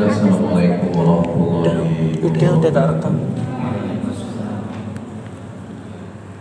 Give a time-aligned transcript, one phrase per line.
[0.00, 3.14] Assalamualaikum warahmatullahi rekam.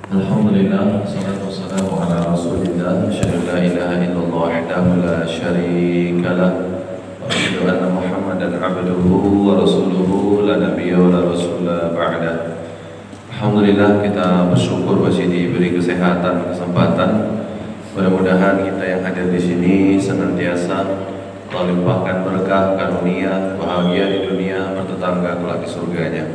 [0.07, 3.11] Alhamdulillah, salatu wassalamu ala rasulillah.
[3.11, 6.52] Asyadu la ilaha illallah wahdahu la syarika lah.
[7.20, 12.64] Wa asyadu anna muhammadan abduhu wa rasuluhu La nabiyya wa la rasulah ba'dah
[13.36, 17.43] Alhamdulillah kita bersyukur masih diberi kesehatan, kesempatan.
[17.92, 21.09] Mudah-mudahan kita yang hadir di sini senantiasa
[21.50, 26.26] Allah limpahkan berkah, karunia, bahagia di dunia, bertetangga kelak di surganya.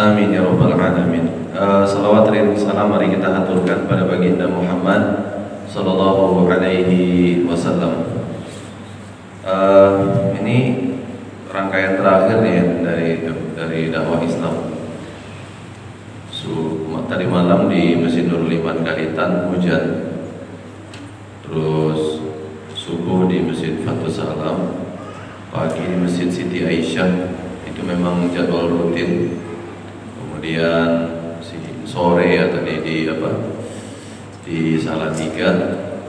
[0.00, 1.52] Amin ya rabbal alamin.
[1.52, 5.02] Uh, salawat dan salam mari kita aturkan pada baginda Muhammad
[5.68, 8.24] sallallahu alaihi wasallam.
[9.44, 10.96] Uh, ini
[11.52, 14.72] rangkaian terakhir ya dari dari dakwah Islam.
[16.32, 16.80] So,
[17.12, 20.16] tadi malam di Masjid Nurul Iman Kalitan hujan.
[21.44, 22.29] Terus
[22.90, 24.74] subuh di Masjid Fathul Salam,
[25.54, 27.30] pagi di Masjid Siti Aisyah
[27.70, 29.38] itu memang jadwal rutin.
[30.18, 31.06] Kemudian
[31.86, 33.30] sore ya tadi di apa
[34.42, 35.54] di Salatiga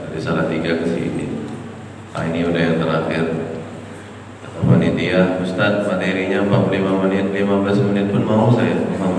[0.02, 1.26] dari Salatiga ke sini.
[2.10, 3.26] Nah ini udah yang terakhir.
[4.62, 9.18] Panitia, Ustadz materinya 45 menit, 15 menit pun mau saya mau.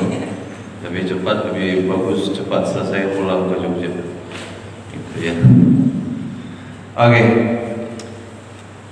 [0.88, 3.92] Lebih cepat, lebih bagus, cepat selesai pulang ke Jogja.
[4.92, 5.36] Gitu ya.
[6.94, 7.24] Oke.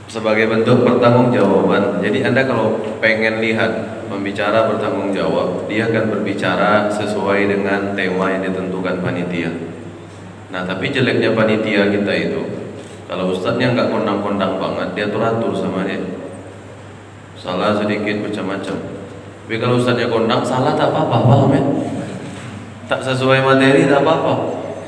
[0.10, 2.02] Sebagai bentuk pertanggungjawaban.
[2.02, 8.44] Jadi Anda kalau pengen lihat pembicara bertanggung jawab, dia akan berbicara sesuai dengan tema yang
[8.44, 9.54] ditentukan panitia.
[10.52, 12.42] Nah, tapi jeleknya panitia kita itu,
[13.08, 16.04] kalau ustadznya nggak kondang-kondang banget, dia turatur sama dia.
[17.40, 18.76] Salah sedikit macam-macam.
[19.48, 21.64] Tapi kalau ustadznya kondang, salah tak apa-apa, paham ya?
[22.92, 24.34] Tak sesuai materi tak apa-apa.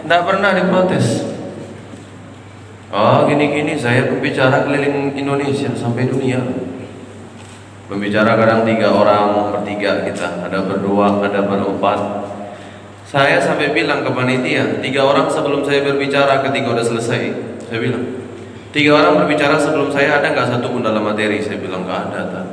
[0.04, 1.33] Tidak pernah diprotes.
[2.94, 6.46] Oh gini-gini saya pembicara keliling Indonesia sampai dunia
[7.90, 12.00] Pembicara kadang tiga orang, bertiga kita Ada berdua, ada berempat
[13.02, 17.22] Saya sampai bilang ke panitia Tiga orang sebelum saya berbicara ketika udah selesai
[17.66, 18.30] Saya bilang
[18.70, 22.22] Tiga orang berbicara sebelum saya ada nggak satu pun dalam materi Saya bilang nggak ada
[22.30, 22.46] tak.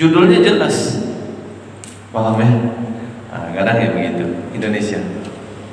[0.00, 1.04] Judulnya jelas
[2.16, 2.48] Paham ya?
[3.28, 4.24] Nah, kadang ya begitu
[4.56, 5.04] Indonesia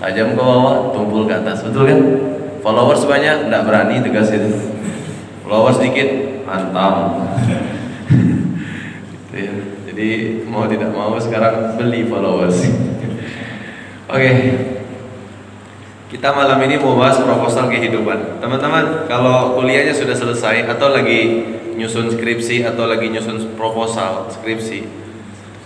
[0.03, 1.99] Tajam ke bawah, tumpul ke atas Betul kan?
[2.63, 4.47] Followers banyak, tidak berani tegas itu.
[5.43, 6.95] Followers sedikit, hantam.
[9.11, 9.53] gitu ya.
[9.91, 10.09] Jadi
[10.47, 12.63] mau tidak mau sekarang beli followers.
[12.63, 14.15] Oke.
[14.15, 14.35] Okay.
[16.13, 18.37] Kita malam ini mau bahas proposal kehidupan.
[18.37, 21.41] Teman-teman, kalau kuliahnya sudah selesai atau lagi
[21.73, 24.85] nyusun skripsi atau lagi nyusun proposal skripsi,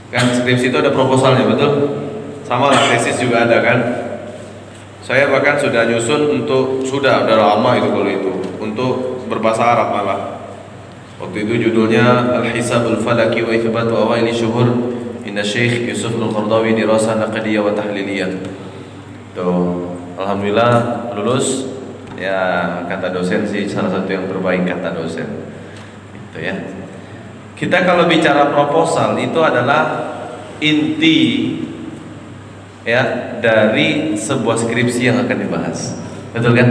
[0.08, 1.72] kan skripsi itu ada proposalnya betul?
[2.48, 4.07] Sama lah tesis juga ada kan?
[5.08, 10.20] Saya bahkan sudah nyusun untuk sudah udah lama itu kalau itu untuk berbahasa Arab malah.
[11.24, 14.68] Waktu itu judulnya Al-Hisabul Falaki wa Ithbatu Awaili Syuhur
[15.24, 18.36] Inna Syekh Yusuf Al-Qardawi Dirasa Naqdiyah wa Tahliliyah.
[19.32, 21.72] Tuh, alhamdulillah lulus.
[22.20, 25.48] Ya, kata dosen sih salah satu yang terbaik kata dosen.
[26.12, 26.68] Itu ya.
[27.56, 30.04] Kita kalau bicara proposal itu adalah
[30.60, 31.56] inti
[32.88, 36.00] ya dari sebuah skripsi yang akan dibahas.
[36.32, 36.70] Betul kan?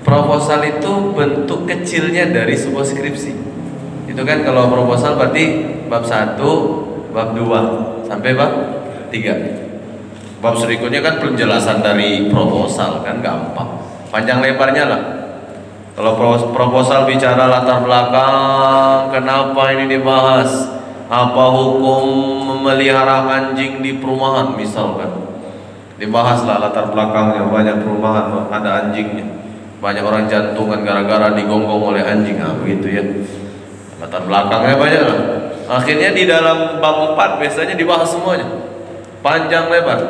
[0.00, 3.32] Proposal itu bentuk kecilnya dari sebuah skripsi.
[4.08, 6.40] Itu kan kalau proposal berarti bab 1,
[7.12, 8.52] bab 2 sampai bab
[9.12, 10.40] 3.
[10.40, 13.76] Bab berikutnya kan penjelasan dari proposal kan gampang.
[14.08, 15.02] Panjang lebarnya lah.
[16.00, 16.16] Kalau
[16.56, 20.79] proposal bicara latar belakang, kenapa ini dibahas,
[21.10, 22.06] apa hukum
[22.46, 25.10] memelihara anjing di perumahan misalkan?
[25.98, 27.50] Dibahaslah latar belakangnya.
[27.50, 29.26] Banyak perumahan ada anjingnya.
[29.82, 32.38] Banyak orang jantungan gara-gara digonggong oleh anjing.
[32.38, 33.02] Ah begitu ya.
[33.98, 35.20] Latar belakangnya banyak lah.
[35.82, 38.46] Akhirnya di dalam bab 4 biasanya dibahas semuanya.
[39.18, 40.00] Panjang lebar.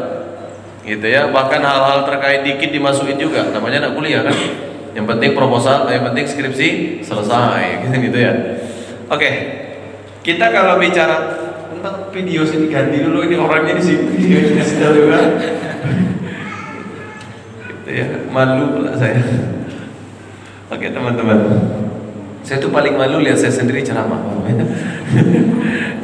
[0.84, 1.32] Gitu ya.
[1.32, 3.48] Bahkan hal-hal terkait dikit dimasukin juga.
[3.48, 4.36] Namanya anak kuliah kan?
[4.92, 7.88] Yang penting proposal yang penting skripsi selesai.
[7.88, 8.32] Gitu, gitu ya.
[9.08, 9.16] Oke.
[9.16, 9.34] okay.
[10.20, 11.16] Kita kalau bicara
[11.72, 15.20] tentang video sini ganti dulu ini orangnya di sini videonya sudah juga.
[17.90, 19.18] gitu ya, malu pula saya.
[20.70, 21.40] Oke teman-teman,
[22.46, 24.22] saya tuh paling malu lihat saya sendiri ceramah.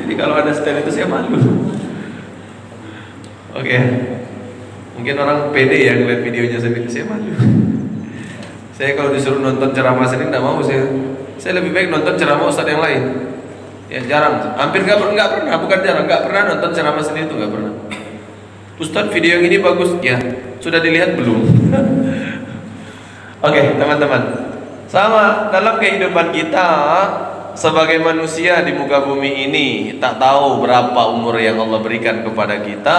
[0.03, 1.39] Jadi kalau ada stand itu saya malu.
[3.57, 3.77] Oke,
[4.99, 7.31] mungkin orang pede ya ngeliat videonya sendiri, saya malu.
[8.77, 10.85] Saya kalau disuruh nonton ceramah sendiri tidak mau saya.
[11.37, 13.26] Saya lebih baik nonton ceramah ustadz yang lain.
[13.87, 17.35] Ya jarang, hampir nggak pernah, nggak pernah, bukan jarang, nggak pernah nonton ceramah sendiri itu
[17.39, 17.73] nggak pernah.
[18.83, 20.19] Ustadz video yang ini bagus, ya
[20.59, 21.39] sudah dilihat belum?
[23.47, 24.23] Oke okay, teman-teman,
[24.91, 26.69] sama dalam kehidupan kita
[27.55, 29.67] sebagai manusia di muka bumi ini
[30.03, 32.97] tak tahu berapa umur yang Allah berikan kepada kita,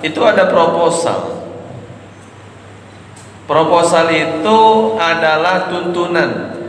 [0.00, 1.44] itu ada proposal.
[3.44, 4.60] Proposal itu
[4.96, 6.63] adalah tuntunan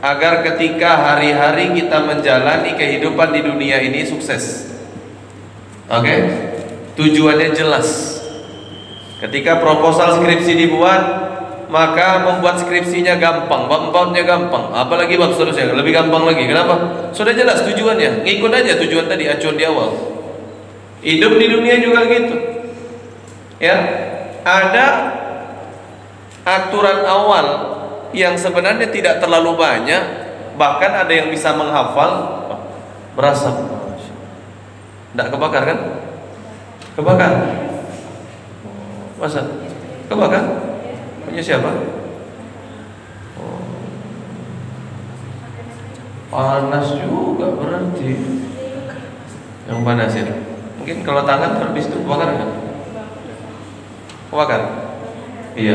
[0.00, 4.72] agar ketika hari-hari kita menjalani kehidupan di dunia ini sukses.
[5.92, 6.04] Oke?
[6.04, 6.18] Okay?
[6.96, 8.20] Tujuannya jelas.
[9.20, 11.02] Ketika proposal skripsi dibuat,
[11.68, 16.48] maka membuat skripsinya gampang, bab-babnya gampang, apalagi bab seterusnya lebih gampang lagi.
[16.48, 16.74] Kenapa?
[17.14, 19.90] Sudah jelas tujuannya, ngikut aja tujuan tadi acuan di awal.
[21.00, 22.36] Hidup di dunia juga gitu.
[23.60, 23.76] Ya,
[24.42, 24.86] ada
[26.42, 27.46] aturan awal
[28.10, 30.02] yang sebenarnya tidak terlalu banyak,
[30.58, 32.42] bahkan ada yang bisa menghafal
[33.14, 33.54] berasap.
[35.10, 35.78] Tidak kebakar kan?
[36.94, 37.32] Kebakar.
[39.18, 39.42] Masa?
[40.06, 40.44] Kebakar?
[41.26, 41.70] Punya siapa?
[43.38, 43.62] Oh.
[46.30, 48.10] Panas juga berarti.
[49.70, 50.26] Yang panas ya.
[50.80, 52.50] Mungkin kalau tangan terbis itu kebakar kan?
[54.30, 54.62] Kebakar?
[55.58, 55.74] Iya.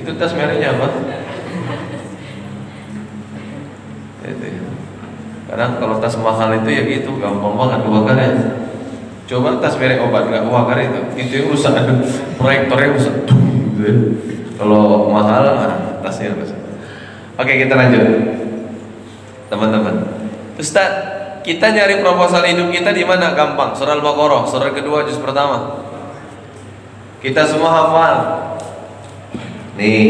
[0.00, 0.88] Itu tas mereknya apa?
[4.24, 4.64] Itu ya.
[5.54, 8.30] Kalau tas mahal itu ya gitu, gampang banget kebakar ya.
[9.24, 11.72] Coba tas merek obat nggak kebakar itu, itu yang rusak,
[12.40, 13.14] proyektornya rusak.
[14.56, 16.58] Kalau mahal, nah, tasnya rusak.
[17.36, 18.04] Oke kita lanjut,
[19.52, 20.06] teman-teman.
[20.54, 20.90] Ustaz,
[21.44, 23.36] kita nyari proposal hidup kita di mana?
[23.36, 23.76] Gampang.
[23.76, 25.82] Surah Al-Baqarah, surah kedua juz pertama.
[27.20, 28.16] Kita semua hafal.
[29.74, 30.06] Nih,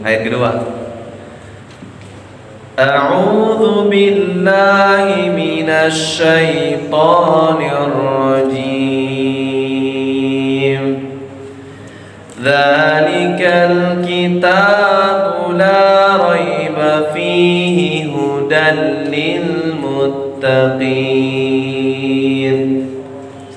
[0.00, 0.81] ayat kedua.
[2.79, 8.77] أعوذ بالله من الشيطان الرجيم
[12.43, 15.21] ذلك الكتاب
[15.57, 16.77] لا ريب
[17.13, 17.77] فيه
[18.13, 18.67] هدى
[19.09, 20.97] للمتقين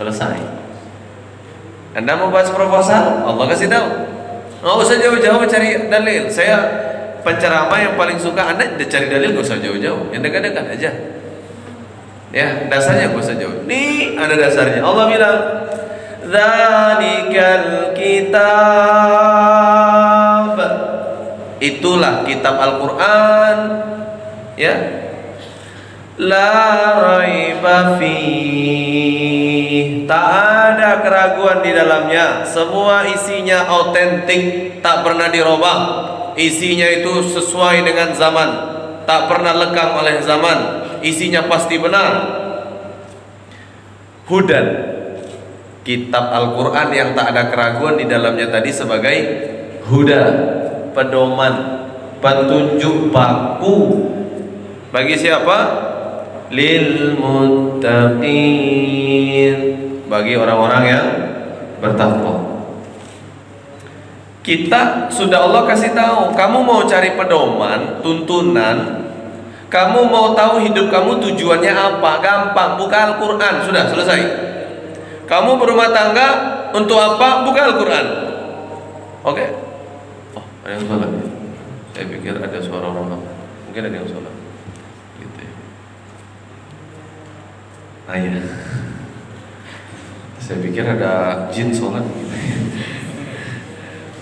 [0.00, 0.40] selesai
[1.92, 3.88] Anda mau bahas proposal Allah kasih tahu
[4.64, 6.88] nggak usah jauh-jauh cari dalil saya
[7.25, 10.13] penceramah yang paling suka anda cari dalil gak usah jauh-jauh.
[10.13, 10.93] Yang dekat-dekat aja.
[12.29, 13.65] Ya dasarnya gak usah jauh.
[13.65, 14.85] Nih ada dasarnya.
[14.85, 15.65] Allah bilang
[16.25, 18.45] Zalikal kitab.
[21.57, 23.57] Itulah kitab Al-Quran.
[24.53, 25.01] Ya.
[26.15, 26.55] La
[26.95, 28.15] raiba fi
[30.07, 32.47] Tak ada keraguan di dalamnya.
[32.47, 38.75] Semua isinya autentik Tak pernah dirubah Isinya itu sesuai dengan zaman.
[39.07, 40.83] Tak pernah lekang oleh zaman.
[40.99, 42.11] Isinya pasti benar.
[44.27, 44.67] Hudan.
[45.85, 49.17] Kitab Al-Quran yang tak ada keraguan di dalamnya tadi sebagai
[49.87, 50.23] Huda.
[50.91, 51.55] Pedoman.
[52.19, 54.11] Petunjuk baku.
[54.91, 55.57] Bagi siapa?
[56.51, 58.27] Lil muttaqin.
[60.11, 61.05] Bagi orang-orang yang
[61.79, 62.54] bertakwa
[64.45, 68.77] kita sudah Allah kasih tahu, kamu mau cari pedoman, tuntunan,
[69.73, 72.21] kamu mau tahu hidup kamu tujuannya apa?
[72.21, 74.21] Gampang, buka Al-Qur'an, sudah selesai.
[75.25, 76.27] Kamu berumah tangga
[76.77, 77.41] untuk apa?
[77.41, 78.05] Buka Al-Qur'an.
[79.25, 79.41] Oke.
[79.41, 79.49] Okay?
[80.37, 80.85] Oh, ada yang.
[81.97, 83.25] Saya pikir ada suara orang.
[83.65, 84.35] Mungkin ada yang sholat.
[85.17, 85.53] Gitu ya.
[88.05, 88.45] Ah iya.
[90.37, 92.55] Saya pikir ada jin sholat gitu ya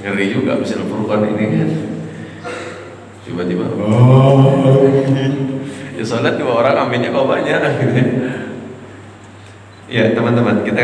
[0.03, 1.69] ngeri juga bisa Furqan ini kan.
[3.23, 3.63] Tiba-tiba.
[3.79, 4.83] Oh.
[5.95, 7.59] Ya sholat dua orang aminnya kok banyak.
[7.63, 8.01] Gitu
[9.87, 10.81] ya teman-teman kita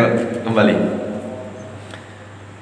[0.47, 0.75] kembali.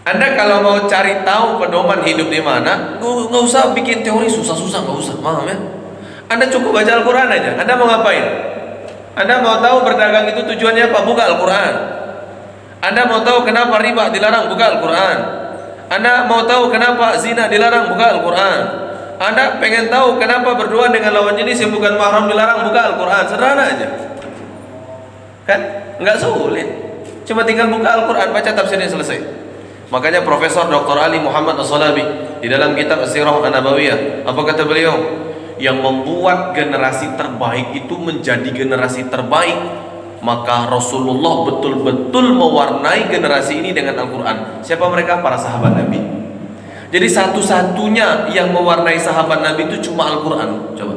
[0.08, 4.98] Anda kalau mau cari tahu pedoman hidup di mana nggak usah bikin teori susah-susah nggak
[4.98, 5.16] usah.
[5.22, 5.58] Paham ya?
[6.32, 7.52] Anda cukup baca Al-Quran aja.
[7.54, 8.26] Anda mau ngapain?
[9.14, 11.00] Anda mau tahu berdagang itu tujuannya apa?
[11.06, 11.74] Buka Al-Quran.
[12.82, 14.50] Anda mau tahu kenapa riba dilarang?
[14.50, 15.47] Buka Al-Quran
[15.88, 17.96] anda mau tahu kenapa zina dilarang?
[17.96, 18.62] Buka Al-Quran.
[19.18, 22.68] Anda pengen tahu kenapa berdoa dengan lawan jenis yang bukan mahram dilarang?
[22.68, 23.24] Buka Al-Quran.
[23.24, 23.88] Sederhana aja.
[25.48, 25.60] Kan?
[25.98, 26.68] Enggak sulit.
[27.24, 29.20] Cuma tinggal buka Al-Quran, baca tafsirnya selesai.
[29.88, 31.00] Makanya Profesor Dr.
[31.00, 32.04] Ali Muhammad As-Salabi
[32.44, 34.96] di dalam kitab Sirah An-Nabawiyah, apa kata beliau?
[35.58, 39.58] Yang membuat generasi terbaik itu menjadi generasi terbaik
[40.22, 45.22] maka Rasulullah betul-betul mewarnai generasi ini dengan Al-Quran siapa mereka?
[45.22, 46.02] para sahabat Nabi
[46.90, 50.96] jadi satu-satunya yang mewarnai sahabat Nabi itu cuma Al-Quran coba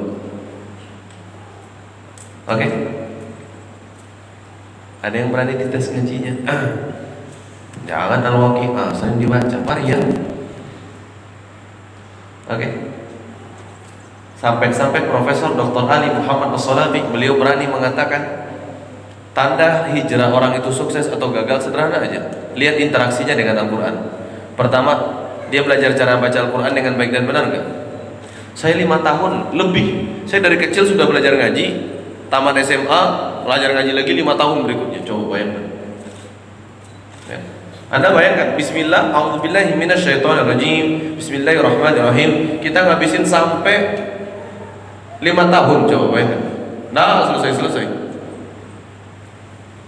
[2.49, 2.71] oke okay?
[5.01, 6.65] ada yang berani dites ngajinya ah.
[7.85, 10.01] jangan Al-Waqi'ah sering dibaca varian
[12.49, 12.91] oke okay?
[14.41, 15.85] Sampai-sampai Profesor Dr.
[15.85, 18.40] Ali Muhammad As-Salabi beliau berani mengatakan
[19.33, 22.31] tanda hijrah orang itu sukses atau gagal sederhana aja.
[22.55, 23.95] Lihat interaksinya dengan Al-Quran.
[24.59, 24.93] Pertama,
[25.49, 27.67] dia belajar cara baca Al-Quran dengan baik dan benar enggak?
[28.59, 29.87] Saya lima tahun lebih.
[30.27, 31.67] Saya dari kecil sudah belajar ngaji,
[32.29, 33.03] tamat SMA,
[33.47, 35.01] belajar ngaji lagi lima tahun berikutnya.
[35.07, 35.65] Coba bayangkan.
[37.31, 37.39] Ya.
[37.91, 42.63] Anda bayangkan, Bismillah, A'udzubillahi minasyaitonirrajim, Bismillahirrahmanirrahim.
[42.63, 44.11] Kita ngabisin sampai
[45.21, 46.43] lima tahun coba bayangkan
[46.91, 47.85] nah selesai selesai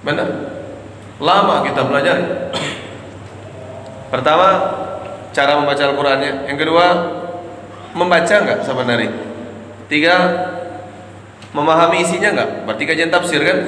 [0.03, 0.29] benar.
[1.23, 2.19] Lama kita belajar.
[4.11, 4.47] Pertama
[5.33, 6.51] cara membaca Al-Qurannya.
[6.51, 6.87] Yang kedua
[7.95, 9.11] membaca nggak sebenarnya?
[9.87, 10.15] Tiga
[11.55, 12.51] memahami isinya nggak?
[12.69, 13.59] Berarti kajian tafsir kan?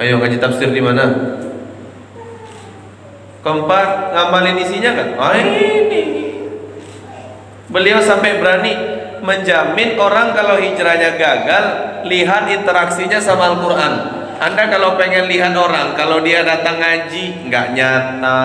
[0.00, 1.38] Ayo ngaji tafsir di mana?
[3.44, 5.08] Keempat ngamalin isinya nggak?
[5.20, 6.02] Ah ini.
[7.68, 8.72] Beliau sampai berani
[9.24, 11.64] menjamin orang kalau hijrahnya gagal
[12.08, 18.40] lihat interaksinya sama Al-Quran anda kalau pengen lihat orang kalau dia datang ngaji nggak nyata.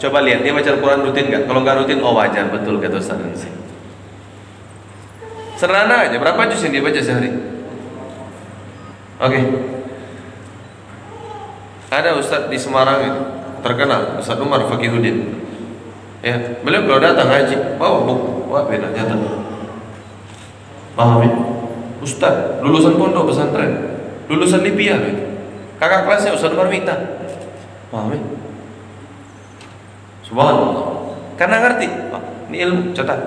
[0.00, 1.42] Coba lihat dia baca Al-Quran rutin nggak?
[1.46, 3.20] Kalau nggak rutin oh wajar betul kata Ustaz
[5.60, 7.30] sederhana aja berapa juz yang dia baca sehari?
[9.20, 9.28] Oke.
[9.28, 9.44] Okay.
[11.92, 13.20] ada Ustaz di Semarang itu
[13.60, 15.36] terkenal Ustaz Umar Fakihudin
[16.24, 19.14] ya beliau kalau datang ngaji bawa buku wah beda nyata.
[20.96, 21.30] Paham ya?
[22.00, 23.89] Ustaz, lulusan pondok pesantren,
[24.30, 25.22] lulusan Libya gitu.
[25.82, 26.94] Kakak kelasnya Ustaz Marmita.
[27.90, 28.20] Paham ya?
[30.22, 31.10] Subhanallah.
[31.34, 32.22] Karena ngerti, oh,
[32.52, 33.18] ini ilmu catat.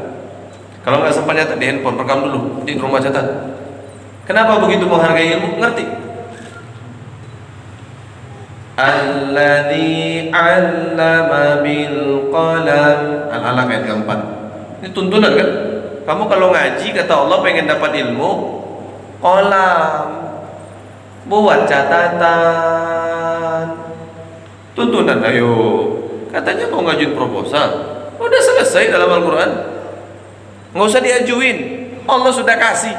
[0.87, 3.25] Kalau nggak sempat catat di handphone, rekam dulu di rumah catat.
[4.23, 5.59] Kenapa begitu menghargai ilmu?
[5.59, 5.83] Ngerti.
[8.79, 12.99] Alladhi 'allama bil qalam.
[13.27, 14.19] Al-alaq ayat keempat.
[14.79, 15.49] Ini tuntunan kan?
[16.03, 18.31] Kamu kalau ngaji kata Allah pengen dapat ilmu,
[19.23, 20.22] kolam,
[21.27, 22.25] buat catatan,
[24.75, 25.53] tuntunan ayo.
[26.33, 27.69] Katanya mau ngajuin proposal,
[28.17, 29.51] udah selesai dalam Al-Quran,
[30.73, 31.57] nggak usah diajuin,
[32.09, 32.97] Allah sudah kasih.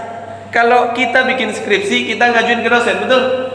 [0.54, 3.50] Kalau kita bikin skripsi, kita ngajuin ke dosen, betul?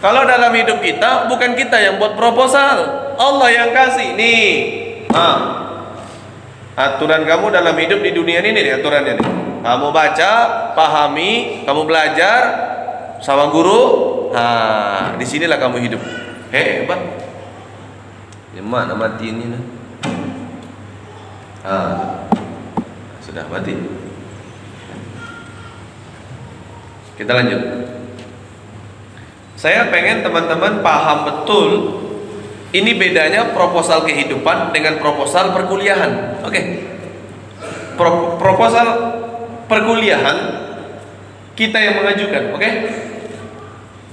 [0.00, 2.88] Kalau dalam hidup kita, bukan kita yang buat proposal,
[3.20, 4.16] Allah yang kasih.
[4.16, 4.48] Nih,
[5.12, 5.66] ah,
[6.76, 9.28] Aturan kamu dalam hidup di dunia ini nih aturannya nih.
[9.64, 10.32] Kamu baca,
[10.76, 12.40] pahami, kamu belajar
[13.20, 13.80] sama guru.
[14.32, 16.02] Nah, di sinilah kamu hidup.
[16.50, 17.00] Hebat.
[18.56, 19.44] Di mana mati ini?
[19.52, 19.62] Nah?
[21.66, 22.24] Ah,
[23.20, 23.74] sudah mati.
[27.16, 27.62] Kita lanjut.
[29.56, 31.70] Saya pengen teman-teman paham betul
[32.76, 36.44] ini bedanya proposal kehidupan dengan proposal perkuliahan.
[36.44, 36.52] Oke.
[36.52, 36.64] Okay.
[37.96, 38.86] Pro proposal
[39.64, 40.36] perkuliahan
[41.56, 42.60] kita yang mengajukan, oke?
[42.60, 42.72] Okay?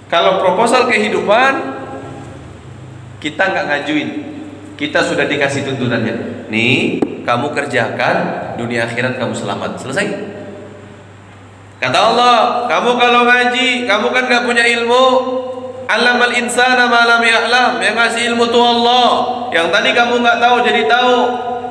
[0.08, 1.84] Kalau proposal kehidupan
[3.20, 4.10] kita nggak ngajuin,
[4.80, 6.48] kita sudah dikasih tuntunannya.
[6.48, 8.16] Nih, kamu kerjakan
[8.56, 9.80] dunia akhirat kamu selamat.
[9.84, 10.08] Selesai.
[11.84, 15.06] Kata Allah, kamu kalau ngaji, kamu kan nggak punya ilmu,
[15.84, 17.84] Alamal insana malam ya'lam.
[17.84, 19.10] Yang ngasih ilmu tuh Allah.
[19.52, 21.18] Yang tadi kamu nggak tahu jadi tahu.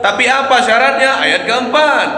[0.04, 1.10] Tapi apa syaratnya?
[1.22, 2.08] Ayat keempat.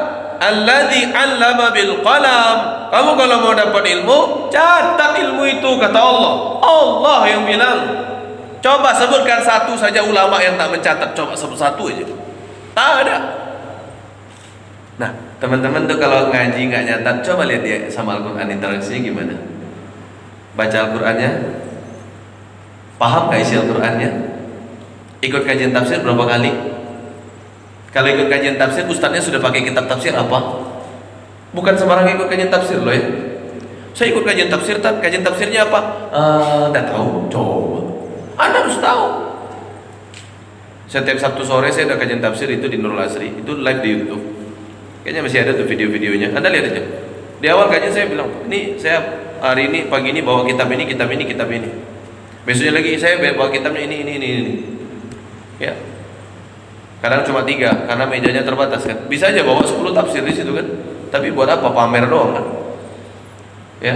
[0.40, 2.56] Alladzi 'allama bil qalam.
[2.90, 6.34] Kamu kalau mau dapat ilmu, catat ilmu itu kata Allah.
[6.62, 7.78] Allah yang bilang.
[8.64, 11.12] Coba sebutkan satu saja ulama yang tak mencatat.
[11.12, 12.06] Coba sebut satu aja.
[12.72, 13.16] Tak ada.
[14.94, 15.10] Nah,
[15.42, 19.34] teman-teman tuh kalau ngaji nggak nyatat, coba lihat dia sama Al-Quran interaksinya gimana.
[20.54, 21.30] Baca Al-Qurannya,
[22.94, 24.10] Paham gak isi Al-Qurannya?
[25.24, 26.52] Ikut kajian tafsir berapa kali?
[27.94, 30.66] Kalau ikut kajian tafsir, ustadznya sudah pakai kitab tafsir apa?
[31.54, 33.06] Bukan sembarang ikut kajian tafsir loh ya.
[33.94, 36.10] Saya ikut kajian tafsir, kajian tafsirnya apa?
[36.10, 37.78] Uh, tahu, coba.
[38.34, 39.06] Anda harus tahu.
[40.90, 44.24] Setiap Sabtu sore saya ada kajian tafsir itu di Nurul Asri, itu live di YouTube.
[45.06, 46.34] Kayaknya masih ada tuh video-videonya.
[46.34, 46.82] Anda lihat aja.
[47.38, 48.98] Di awal kajian saya bilang, ini saya
[49.38, 51.70] hari ini pagi ini bawa kitab ini, kitab ini, kitab ini.
[52.42, 54.54] Besoknya lagi saya bawa kitabnya ini, ini, ini, ini.
[55.62, 55.93] Ya.
[57.02, 59.08] Kadang cuma tiga, karena mejanya terbatas kan.
[59.10, 60.66] Bisa aja bawa 10 tafsir di situ kan.
[61.10, 62.46] Tapi buat apa pamer doang kan?
[63.82, 63.94] Ya.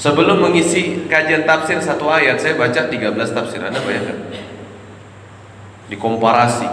[0.00, 3.60] Sebelum mengisi kajian tafsir satu ayat, saya baca 13 tafsir.
[3.60, 4.16] Anda bayangkan?
[5.92, 6.68] Dikomparasi.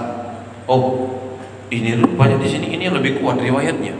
[0.67, 1.15] Oh,
[1.72, 3.96] ini rupanya di sini ini lebih kuat riwayatnya.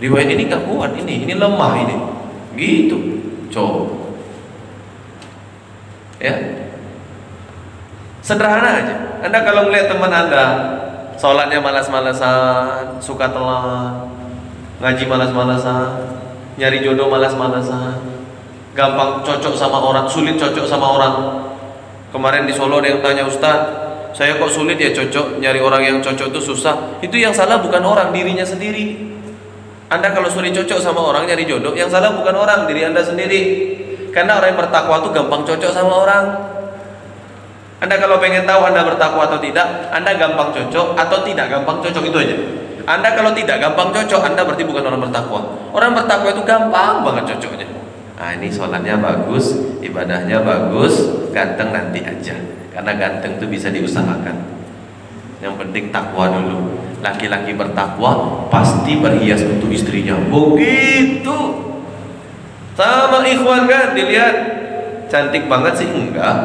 [0.00, 1.96] Riwayat ini nggak kuat ini, ini lemah ini.
[2.56, 2.98] Gitu.
[3.50, 4.00] Coba
[6.20, 6.36] ya
[8.20, 10.44] sederhana aja anda kalau melihat teman anda
[11.16, 14.10] sholatnya malas-malasan suka telat
[14.80, 16.08] ngaji malas-malasan,
[16.56, 18.00] nyari jodoh malas-malasan,
[18.72, 21.14] gampang cocok sama orang, sulit cocok sama orang.
[22.10, 23.60] Kemarin di Solo ada yang tanya Ustaz,
[24.16, 26.98] saya kok sulit ya cocok, nyari orang yang cocok itu susah.
[27.04, 28.98] Itu yang salah bukan orang, dirinya sendiri.
[29.92, 33.42] Anda kalau sulit cocok sama orang nyari jodoh, yang salah bukan orang, diri Anda sendiri.
[34.10, 36.24] Karena orang yang bertakwa itu gampang cocok sama orang.
[37.80, 42.04] Anda kalau pengen tahu Anda bertakwa atau tidak, Anda gampang cocok atau tidak gampang cocok
[42.04, 42.36] itu aja.
[42.84, 45.40] Anda kalau tidak gampang cocok, Anda berarti bukan orang bertakwa.
[45.72, 47.66] Orang bertakwa itu gampang banget cocoknya.
[48.20, 52.36] Nah ini sholatnya bagus, ibadahnya bagus, ganteng nanti aja.
[52.68, 54.36] Karena ganteng itu bisa diusahakan.
[55.40, 56.84] Yang penting takwa dulu.
[57.00, 60.20] Laki-laki bertakwa pasti berhias untuk istrinya.
[60.28, 61.38] Begitu.
[62.76, 64.36] Sama ikhwan kan dilihat
[65.08, 66.36] cantik banget sih enggak,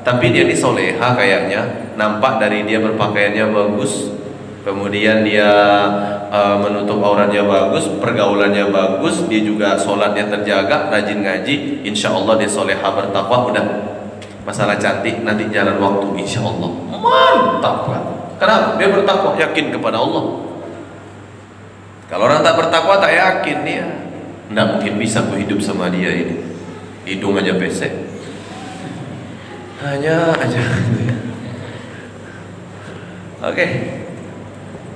[0.00, 1.92] tapi dia ini soleha kayaknya.
[2.00, 4.08] Nampak dari dia berpakaiannya bagus,
[4.64, 5.52] kemudian dia
[6.32, 12.48] uh, menutup auratnya bagus, pergaulannya bagus, dia juga sholatnya terjaga, rajin ngaji, insya Allah dia
[12.48, 13.66] soleha bertakwa, udah.
[14.48, 16.72] Masalah cantik nanti jalan waktu insya Allah.
[16.88, 18.02] Mantap kan
[18.40, 20.24] kenapa dia bertakwa yakin kepada Allah.
[22.08, 23.86] Kalau orang tak bertakwa tak yakin dia.
[24.50, 26.42] Tidak mungkin bisa aku hidup sama dia ini.
[27.06, 28.09] Hidung aja pesek
[29.80, 30.64] hanya aja
[33.40, 34.00] oke okay.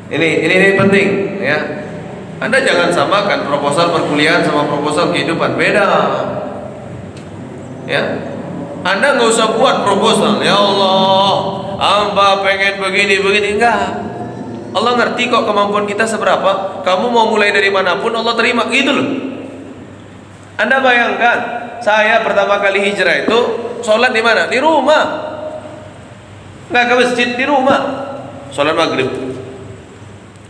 [0.05, 1.09] Ini, ini ini penting
[1.41, 1.59] ya.
[2.37, 5.89] Anda jangan samakan proposal perkuliahan sama proposal kehidupan beda.
[7.89, 8.21] Ya.
[8.85, 10.45] Anda nggak usah buat proposal.
[10.45, 11.33] Ya Allah,
[11.81, 13.97] hamba pengen begini begini enggak.
[14.77, 16.85] Allah ngerti kok kemampuan kita seberapa.
[16.85, 19.09] Kamu mau mulai dari mana pun Allah terima gitu loh.
[20.61, 21.39] Anda bayangkan,
[21.85, 23.39] saya pertama kali hijrah itu
[23.85, 24.49] sholat di mana?
[24.49, 25.05] Di rumah.
[26.73, 27.81] Nggak ke masjid di rumah.
[28.49, 29.13] Sholat maghrib.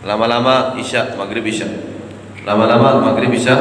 [0.06, 1.66] Lama-lama isya maghrib isya.
[2.46, 3.56] Lama-lama maghrib isya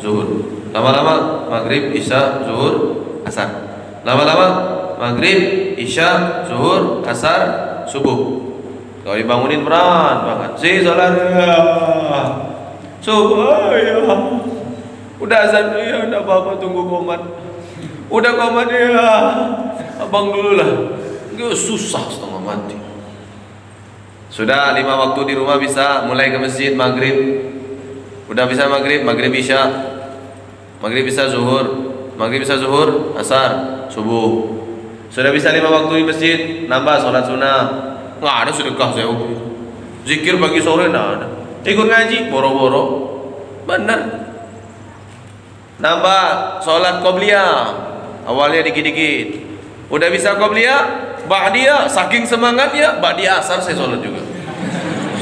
[0.00, 0.56] zuhur.
[0.72, 3.60] Lama-lama maghrib isya zuhur asar.
[4.08, 4.48] Lama-lama
[4.96, 8.40] maghrib isya zuhur asar subuh.
[9.04, 10.50] Kalau dibangunin berat banget.
[10.56, 11.60] Si salat ya
[13.04, 14.00] subuh ya
[15.22, 17.22] udah azan ya udah apa-apa tunggu komat
[18.10, 19.06] udah komat ya
[20.02, 20.70] abang dulu lah
[21.54, 22.82] susah setengah mati
[24.32, 27.44] sudah lima waktu di rumah bisa mulai ke masjid maghrib.
[28.32, 29.68] Udah bisa maghrib, maghrib isya.
[30.80, 31.68] Maghrib bisa zuhur,
[32.16, 34.48] maghrib bisa zuhur, asar, subuh.
[35.12, 37.60] Sudah bisa lima waktu di masjid, nambah sholat sunnah.
[38.24, 39.12] Nggak ada sedekah saya
[40.08, 41.28] Zikir pagi sore nggak ada.
[41.68, 42.84] Ikut ngaji, boro-boro.
[43.68, 44.21] Benar.
[45.82, 47.74] Nambah sholat qobliyah.
[48.22, 49.42] Awalnya dikit-dikit.
[49.90, 54.22] Udah bisa qobliyah, Ba'diyah saking semangatnya Ba'diyah asar saya sholat juga.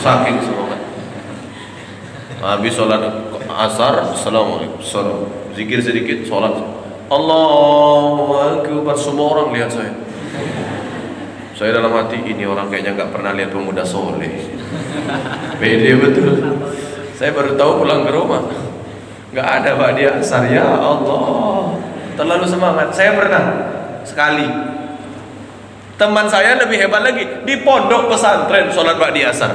[0.04, 0.80] Saking semangat.
[2.44, 3.02] Habis sholat
[3.48, 4.78] asar Assalamualaikum.
[4.84, 5.32] Salam.
[5.56, 6.52] zikir sedikit sholat
[7.08, 8.94] Allahu Akbar.
[9.00, 9.96] Semua orang lihat saya.
[11.56, 14.44] Saya dalam hati ini orang kayaknya nggak pernah lihat pemuda soleh.
[15.60, 16.36] Pede betul.
[17.16, 18.44] Saya baru tahu pulang ke rumah
[19.30, 21.78] nggak ada Ba'diyah asar ya Allah
[22.18, 23.44] terlalu semangat saya pernah
[24.02, 24.70] sekali
[26.00, 29.52] Teman saya lebih hebat lagi di pondok pesantren sholat ba'di asar.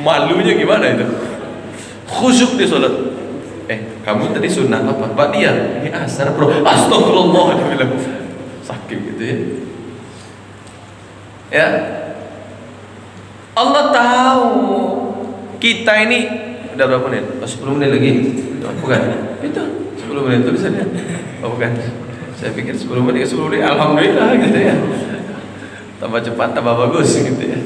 [0.00, 1.04] Malunya gimana itu?
[2.08, 2.88] Khusyuk di sholat.
[3.68, 5.12] Eh, kamu tadi sunnah apa?
[5.12, 5.84] Ba'diyah.
[5.84, 6.48] Ini asar bro.
[6.64, 7.44] Astagfirullah.
[7.52, 7.92] Dia bilang.
[8.64, 9.36] Sakit gitu ya.
[11.52, 11.68] Ya.
[13.52, 14.48] Allah tahu
[15.60, 16.20] kita ini
[16.76, 17.24] udah berapa menit?
[17.42, 18.12] Oh, 10 menit lagi?
[18.62, 19.00] Oh, bukan.
[19.42, 19.62] Itu.
[20.06, 20.84] 10 menit tulisannya.
[21.42, 21.72] Oh, bukan.
[22.36, 23.62] Saya pikir 10 menit 10 menit.
[23.66, 24.74] Alhamdulillah gitu ya.
[26.00, 27.60] Tambah cepat tambah bagus gitu ya.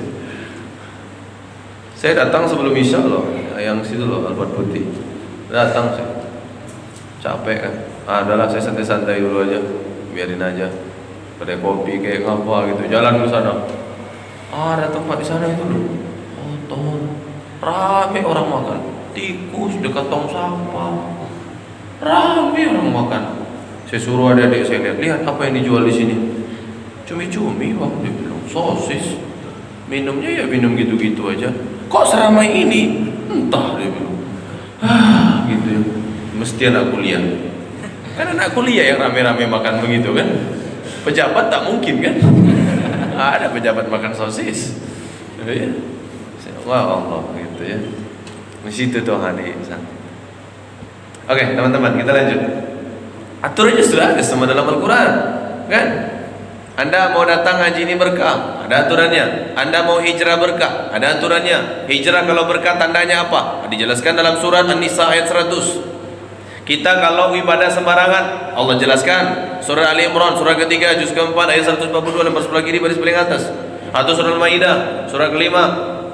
[1.94, 3.24] Saya datang sebelum isya loh
[3.56, 4.84] yang situ loh Alfat Putih.
[5.48, 6.10] Datang saya
[7.22, 7.74] capek kan?
[8.04, 9.62] Ah, adalah saya santai-santai dulu aja.
[10.12, 10.68] Biarin aja.
[11.40, 12.82] Pada kopi kayak ngapa gitu.
[12.92, 13.52] Jalan ke sana.
[14.52, 16.04] Ah, ada tempat di sana itu loh.
[16.74, 16.98] Kotor
[17.62, 18.80] rame orang makan
[19.14, 20.92] tikus dekat tong sampah
[22.03, 23.44] rame orang makan
[23.94, 26.16] saya suruh adik-adik saya lihat, lihat apa yang dijual di sini.
[27.07, 29.20] Cumi-cumi, wah dia bilang sosis.
[29.87, 31.53] Minumnya ya minum gitu-gitu aja.
[31.92, 33.12] Kok seramai ini?
[33.31, 34.18] Entah dia bilang.
[34.83, 35.81] Ah, gitu ya.
[36.35, 37.22] Mesti anak kuliah.
[38.18, 40.27] Kan anak kuliah yang rame-rame makan begitu kan.
[41.07, 42.18] Pejabat tak mungkin kan.
[43.14, 44.81] Ada pejabat makan sosis.
[45.44, 45.70] Ya.
[46.66, 47.79] Wah Allah gitu ya.
[48.64, 49.53] Di situ tuh hari.
[51.24, 52.40] Oke teman-teman kita lanjut.
[53.44, 55.11] Aturannya sudah ada semua dalam Al-Quran
[55.68, 55.87] kan?
[56.74, 59.55] Anda mau datang ngaji ini berkah, ada aturannya.
[59.55, 61.87] Anda mau hijrah berkah, ada aturannya.
[61.87, 63.70] Hijrah kalau berkah tandanya apa?
[63.70, 66.66] Dijelaskan dalam surat An-Nisa ayat 100.
[66.66, 69.24] Kita kalau ibadah sembarangan, Allah jelaskan.
[69.62, 73.55] Surah Ali Imran, surah ketiga, juz keempat, ayat 142, lembar sebelah kiri, baris paling atas.
[73.94, 75.64] Atau surah Al-Maidah, surah kelima,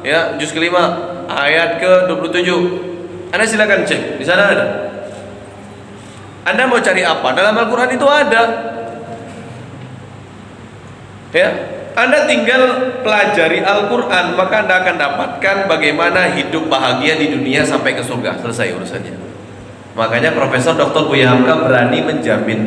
[0.02, 0.98] ya, juz kelima,
[1.30, 2.50] ayat ke-27.
[3.30, 4.66] Anda silakan cek, di sana ada.
[6.44, 7.30] Anda mau cari apa?
[7.36, 8.42] Dalam Al-Quran itu ada.
[11.30, 11.48] Ya,
[11.94, 12.62] Anda tinggal
[13.06, 18.42] pelajari Al-Quran, maka Anda akan dapatkan bagaimana hidup bahagia di dunia sampai ke surga.
[18.42, 19.14] Selesai urusannya.
[19.94, 21.06] Makanya Profesor Dr.
[21.06, 22.60] Buya Hamka berani menjamin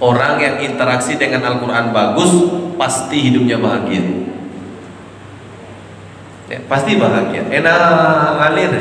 [0.00, 2.32] orang yang interaksi dengan Al-Quran bagus
[2.76, 4.02] pasti hidupnya bahagia.
[6.46, 7.42] Ya, pasti bahagia.
[7.50, 8.72] Enak ngalir.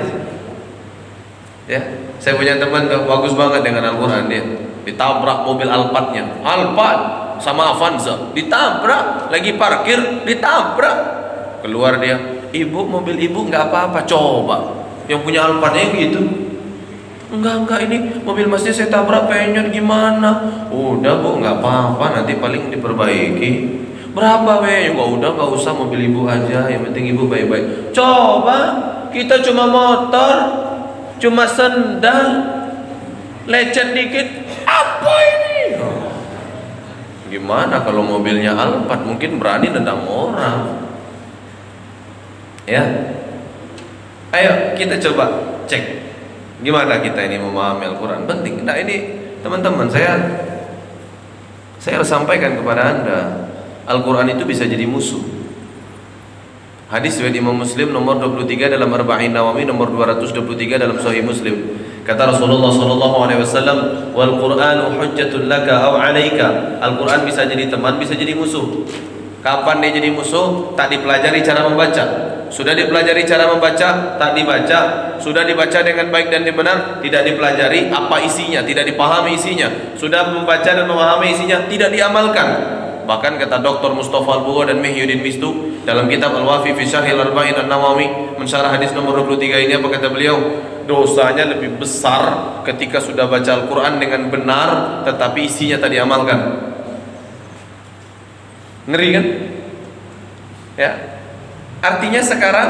[1.65, 1.82] Ya,
[2.21, 4.43] saya punya teman tuh bagus banget dengan Al-Quran dia.
[4.86, 6.45] Ditabrak mobil Alphardnya.
[6.45, 7.01] Alphard
[7.41, 8.30] sama Avanza.
[8.38, 10.97] Ditabrak lagi parkir ditabrak.
[11.65, 14.86] Keluar dia ibu mobil ibu nggak apa-apa coba.
[15.10, 16.21] Yang punya Alphardnya gitu.
[17.34, 20.45] Enggak enggak ini mobil masnya saya tabrak penyot gimana?
[20.69, 23.51] Udah bu nggak apa-apa nanti paling diperbaiki
[24.15, 28.60] berapa we enggak udah nggak usah mobil ibu aja yang penting ibu baik-baik coba
[29.12, 30.36] kita cuma motor
[31.19, 32.28] cuma sendal
[33.45, 34.28] lecet dikit
[34.63, 35.45] apa ini
[37.36, 40.88] Gimana kalau mobilnya Alphard mungkin berani nendang orang.
[42.63, 42.86] Ya.
[44.32, 46.06] Ayo kita coba cek
[46.63, 48.23] gimana kita ini memahami Al-Qur'an.
[48.23, 48.63] Penting.
[48.63, 50.15] Nah, ini teman-teman saya
[51.82, 53.19] saya sampaikan kepada Anda,
[53.86, 55.21] Al-Qur'an itu bisa jadi musuh.
[56.86, 61.82] Hadis riwayat Imam Muslim nomor 23 dalam Arba'in Nawawi nomor 223 dalam Sahih Muslim.
[62.06, 63.78] Kata Rasulullah sallallahu alaihi wasallam,
[64.13, 68.86] "Wal Qur'anu hujjatun laka aw 'alaika." Al-Qur'an bisa jadi teman, bisa jadi musuh.
[69.41, 70.78] Kapan dia jadi musuh?
[70.78, 72.04] Tak dipelajari cara membaca.
[72.54, 74.80] Sudah dipelajari cara membaca, tak dibaca.
[75.17, 79.98] Sudah dibaca dengan baik dan benar, tidak dipelajari apa isinya, tidak dipahami isinya.
[79.98, 82.48] Sudah membaca dan memahami isinya, tidak diamalkan.
[83.05, 83.93] Bahkan kata Dr.
[83.93, 89.21] Mustafa Al-Buwa dan Mihyuddin Mistu dalam kitab Al-Wafi fi Syarhil Arba'in An-Nawawi mensyarah hadis nomor
[89.21, 90.37] 23 ini apa kata beliau?
[90.85, 96.39] Dosanya lebih besar ketika sudah baca Al-Qur'an dengan benar tetapi isinya tak diamalkan.
[98.89, 99.25] Ngeri kan?
[100.77, 100.91] Ya.
[101.81, 102.69] Artinya sekarang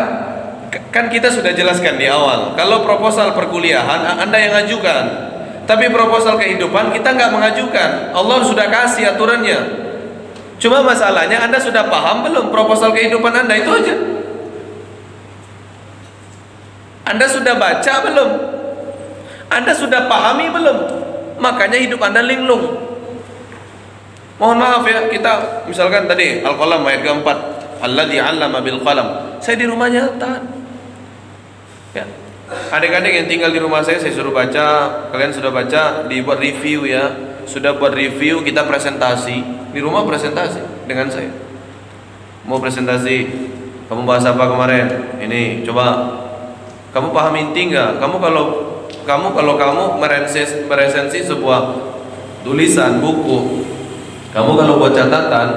[0.92, 5.04] kan kita sudah jelaskan di awal, kalau proposal perkuliahan Anda yang ajukan.
[5.66, 7.90] Tapi proposal kehidupan kita nggak mengajukan.
[8.14, 9.60] Allah sudah kasih aturannya.
[10.56, 13.96] Cuma masalahnya Anda sudah paham belum proposal kehidupan Anda itu aja.
[17.06, 18.30] Anda sudah baca belum?
[19.52, 20.78] Anda sudah pahami belum?
[21.38, 22.82] Makanya hidup Anda linglung.
[24.36, 27.38] Mohon maaf ya, kita misalkan tadi Al-Qalam ayat keempat,
[27.80, 29.40] Alladzi 'allama bil qalam.
[29.40, 30.44] Saya di rumah nyata.
[31.96, 32.04] Ya.
[32.46, 34.68] Adik-adik yang tinggal di rumah saya saya suruh baca,
[35.16, 37.16] kalian sudah baca, dibuat review ya.
[37.48, 41.28] Sudah buat review, kita presentasi di rumah presentasi dengan saya.
[42.48, 43.28] Mau presentasi
[43.92, 44.88] kamu bahas apa kemarin?
[45.20, 46.16] Ini coba.
[46.96, 48.00] Kamu paham inti nggak?
[48.00, 48.46] Kamu kalau
[49.04, 51.76] kamu kalau kamu meresensi, meresensi sebuah
[52.48, 53.68] tulisan buku
[54.32, 55.48] kamu kalau buat catatan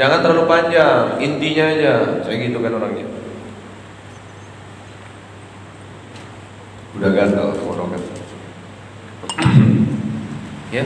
[0.00, 1.20] jangan terlalu panjang.
[1.20, 1.94] Intinya aja.
[2.24, 3.04] Saya gitu kan orangnya.
[6.96, 8.02] Udah gatal kan
[10.68, 10.84] ya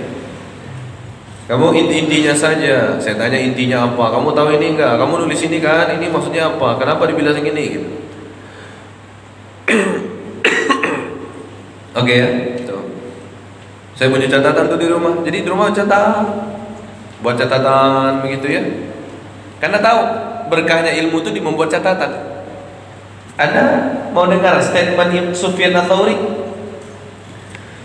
[1.53, 2.97] kamu inti-intinya saja.
[2.97, 4.09] Saya tanya intinya apa?
[4.09, 4.97] Kamu tahu ini enggak?
[4.97, 5.85] Kamu nulis ini kan?
[6.01, 6.81] Ini maksudnya apa?
[6.81, 7.88] Kenapa dibilang segini gitu?
[11.93, 12.29] Oke okay, ya.
[12.65, 12.81] Tuh.
[13.93, 15.12] Saya punya catatan tuh di rumah.
[15.21, 16.25] Jadi di rumah catat.
[17.21, 18.65] Buat catatan begitu ya.
[19.61, 20.01] Karena tahu
[20.49, 22.33] berkahnya ilmu itu di membuat catatan.
[23.37, 26.17] Anda mau dengar statement Sufyan Atsauri?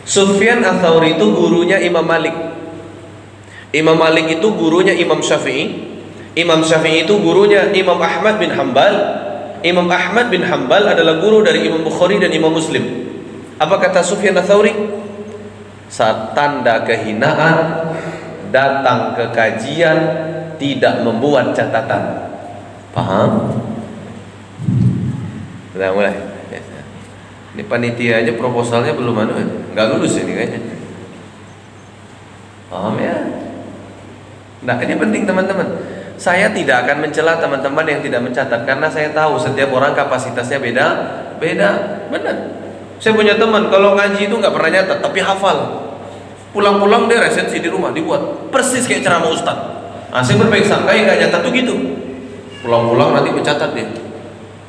[0.07, 0.63] Sufyan
[1.03, 2.56] itu gurunya Imam Malik.
[3.75, 5.95] Imam Malik itu gurunya Imam Syafi'i.
[6.37, 8.95] Imam Syafi'i itu gurunya Imam Ahmad bin Hambal.
[9.65, 13.09] Imam Ahmad bin Hambal adalah guru dari Imam Bukhari dan Imam Muslim.
[13.57, 14.71] Apa kata Sufyan Ats-Tsauri?
[15.89, 17.89] Saat tanda kehinaan
[18.53, 19.97] datang ke kajian
[20.61, 22.31] tidak membuat catatan.
[22.93, 23.55] Paham?
[25.73, 26.37] Sudah mulai.
[27.57, 29.33] Ini panitia aja proposalnya belum anu,
[29.73, 30.61] nggak lulus ini kayaknya.
[32.69, 33.17] Paham ya?
[34.65, 35.67] Nah ini penting teman-teman.
[36.17, 40.85] Saya tidak akan mencela teman-teman yang tidak mencatat karena saya tahu setiap orang kapasitasnya beda,
[41.37, 41.69] beda,
[42.09, 42.37] benar.
[42.97, 45.85] Saya punya teman kalau ngaji itu nggak pernah nyatat tapi hafal.
[46.57, 49.57] Pulang-pulang dia resensi di rumah dibuat persis kayak ceramah ustad.
[50.09, 51.75] Nah, saya berbaik sangka ya nggak nyata tuh gitu.
[52.65, 53.85] Pulang-pulang nanti mencatat dia.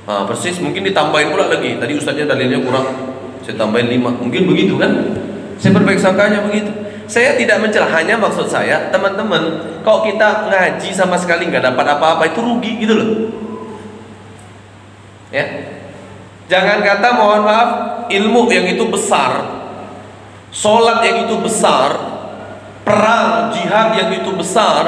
[0.05, 1.81] Nah, persis mungkin ditambahin pula lagi.
[1.81, 2.85] Tadi ustaznya dalilnya kurang,
[3.41, 4.13] saya tambahin lima.
[4.13, 5.17] Mungkin begitu kan?
[5.57, 6.69] Saya berbaik sangkanya begitu.
[7.09, 12.29] Saya tidak mencela, hanya maksud saya teman-teman, kalau kita ngaji sama sekali nggak dapat apa-apa
[12.29, 13.11] itu rugi gitu loh.
[15.33, 15.45] Ya,
[16.53, 17.71] jangan kata mohon maaf
[18.13, 19.41] ilmu yang itu besar,
[20.53, 21.97] sholat yang itu besar,
[22.85, 24.85] perang jihad yang itu besar,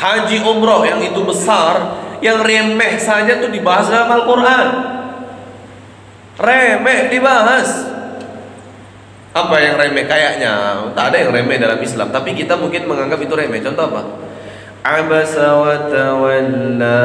[0.00, 4.66] haji umroh yang itu besar yang remeh saja tuh dibahas dalam Al-Quran.
[6.40, 7.84] Remeh dibahas
[9.34, 10.06] apa yang remeh?
[10.06, 12.14] Kayaknya tak ada yang remeh dalam Islam.
[12.14, 13.58] Tapi kita mungkin menganggap itu remeh.
[13.66, 14.02] Contoh apa?
[14.86, 17.02] Abasa wa tawalla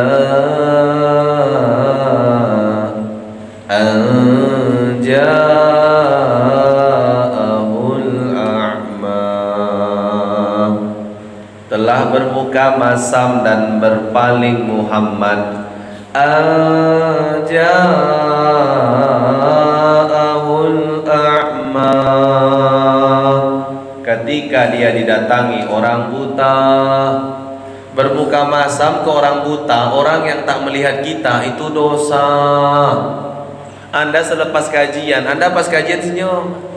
[11.70, 15.66] telah bermuka masam dan berpaling Muhammad.
[16.12, 17.50] Aja'ahul
[24.02, 26.58] Ketika dia didatangi orang buta
[27.94, 32.26] Bermuka masam ke orang buta Orang yang tak melihat kita itu dosa
[33.94, 36.70] Anda selepas kajian Anda pas kajian senyum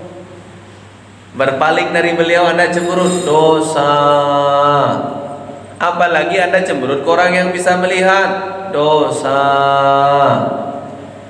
[1.33, 3.89] Berpaling dari beliau Anda cemberut dosa.
[5.81, 8.29] Apalagi Anda cemberut ke orang yang bisa melihat
[8.69, 9.41] dosa.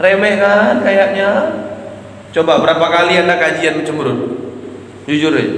[0.02, 1.30] Remeh kan kayaknya?
[2.32, 4.40] Coba berapa kali Anda kajian cemberut?
[5.04, 5.52] Jujur aja.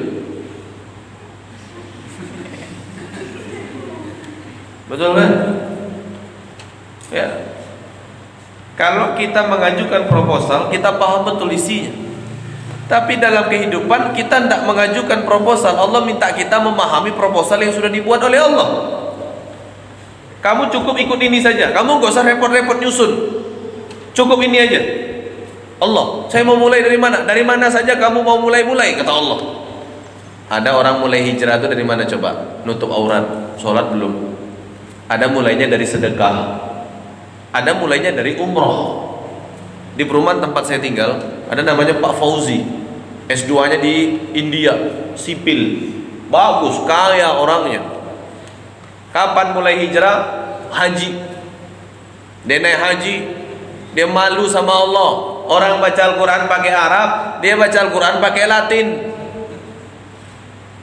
[4.91, 5.31] Betul kan?
[7.15, 7.29] Ya.
[8.75, 11.95] Kalau kita mengajukan proposal, kita paham betul isinya.
[12.85, 18.21] Tapi dalam kehidupan kita tidak mengajukan proposal Allah minta kita memahami proposal yang sudah dibuat
[18.21, 18.69] oleh Allah
[20.45, 23.41] Kamu cukup ikut ini saja Kamu gak usah repot-repot nyusun
[24.13, 24.81] Cukup ini aja
[25.85, 27.23] Allah, saya mau mulai dari mana?
[27.29, 28.97] Dari mana saja kamu mau mulai-mulai?
[28.97, 29.39] Kata Allah.
[30.49, 32.61] Ada orang mulai hijrah itu dari mana coba?
[32.65, 34.35] Nutup aurat, sholat belum?
[35.09, 36.37] Ada mulainya dari sedekah.
[37.53, 39.13] Ada mulainya dari umroh.
[39.95, 42.65] Di perumahan tempat saya tinggal ada namanya Pak Fauzi.
[43.25, 44.75] S2 nya di India
[45.17, 45.93] sipil.
[46.29, 47.81] Bagus kaya orangnya.
[49.15, 50.45] Kapan mulai hijrah?
[50.75, 51.11] Haji.
[52.45, 53.17] Dia naik haji
[53.95, 57.09] dia malu sama Allah orang baca Al-Quran pakai Arab
[57.45, 58.87] dia baca Al-Quran pakai Latin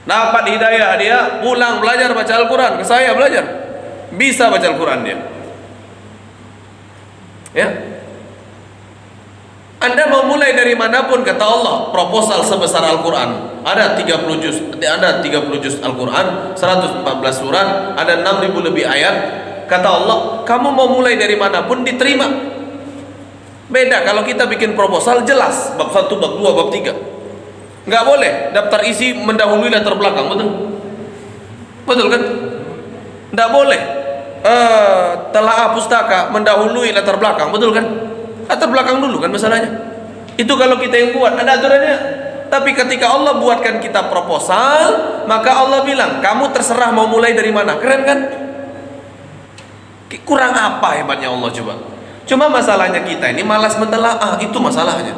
[0.02, 3.44] dapat hidayah dia pulang belajar baca Al-Quran saya belajar
[4.14, 5.18] bisa baca Al-Quran dia
[7.52, 7.68] ya
[9.82, 13.58] anda mau mulai dari mana pun kata Allah, proposal sebesar Al-Qur'an.
[13.66, 17.02] Ada 30 juz, ada 30 juz Al-Qur'an, 114
[17.34, 19.42] surat, ada 6000 lebih ayat.
[19.66, 22.51] Kata Allah, kamu mau mulai dari mana pun diterima.
[23.72, 27.88] Beda kalau kita bikin proposal jelas bab 1, bab 2, bab 3.
[27.88, 30.48] Enggak boleh daftar isi mendahului latar belakang, betul?
[31.88, 32.22] Betul kan?
[33.32, 33.80] Enggak boleh.
[34.42, 37.86] Uh, telah pustaka mendahului latar belakang, betul kan?
[38.44, 39.70] Latar belakang dulu kan masalahnya.
[40.36, 41.96] Itu kalau kita yang buat, ada aturannya.
[42.52, 47.80] Tapi ketika Allah buatkan kita proposal, maka Allah bilang, kamu terserah mau mulai dari mana.
[47.80, 48.18] Keren kan?
[50.28, 51.74] Kurang apa hebatnya Allah coba?
[52.32, 55.12] Cuma masalahnya kita ini malas mentelaah, itu masalahnya.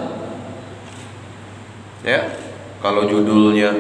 [2.03, 2.27] Ya,
[2.83, 3.71] kalau judulnya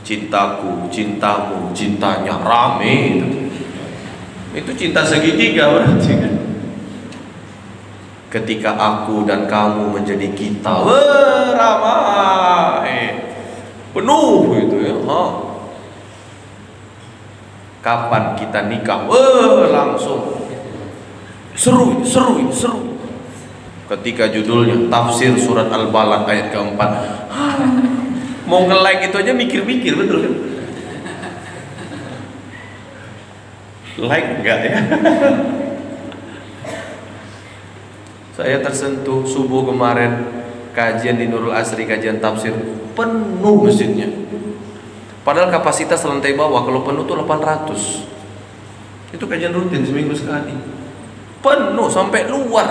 [0.00, 3.28] cintaku, cintamu, cintanya rame itu.
[4.56, 6.34] Itu cinta segitiga berarti kan
[8.32, 10.80] ketika aku dan kamu menjadi kita
[11.56, 13.20] ramai
[13.92, 15.22] penuh itu ya ha.
[17.80, 20.45] kapan kita nikah Wah, langsung
[21.56, 22.80] seru seru seru
[23.90, 26.90] ketika judulnya tafsir surat al-balad ayat keempat
[28.50, 30.34] mau nge-like itu aja mikir-mikir betul kan
[33.96, 34.76] like enggak ya
[38.36, 40.28] Saya tersentuh subuh kemarin
[40.76, 42.52] kajian di Nurul Asri kajian tafsir
[42.92, 44.12] penuh masjidnya.
[45.24, 49.16] Padahal kapasitas lantai bawah kalau penuh tuh 800.
[49.16, 50.52] Itu kajian rutin seminggu sekali.
[51.46, 52.66] Penuh sampai luar.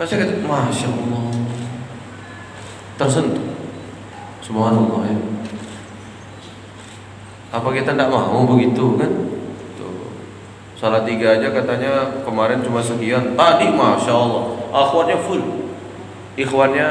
[0.00, 1.28] Kasih kata, masya Allah,
[2.96, 3.44] tersentuh.
[4.40, 5.16] Subhanallah ya.
[7.54, 9.12] Apa kita tidak mau begitu kan?
[10.74, 13.36] Salah tiga aja katanya kemarin cuma sekian.
[13.36, 15.44] Tadi masya Allah, akhwatnya full,
[16.40, 16.88] ikhwannya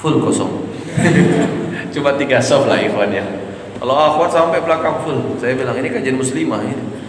[0.00, 0.64] full kosong.
[1.94, 3.22] cuma tiga soft lah ikhwannya.
[3.78, 5.36] Kalau akhwat sampai belakang full.
[5.36, 7.04] Saya bilang ini kajian muslimah ini.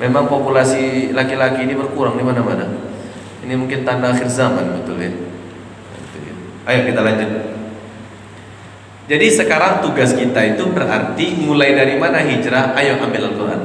[0.00, 2.64] Memang populasi laki-laki ini berkurang di mana-mana.
[3.44, 5.12] Ini mungkin tanda akhir zaman betul ya.
[6.64, 7.30] Ayo kita lanjut.
[9.10, 12.72] Jadi sekarang tugas kita itu berarti mulai dari mana hijrah?
[12.78, 13.60] Ayo ambil Al-Quran.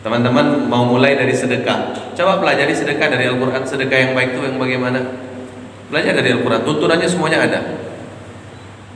[0.00, 1.92] Teman-teman mau mulai dari sedekah.
[2.16, 3.62] Coba pelajari sedekah dari Al-Quran.
[3.62, 4.98] Sedekah yang baik itu yang bagaimana?
[5.92, 6.64] Belajar dari Al-Quran.
[6.64, 7.60] Tuntunannya semuanya ada.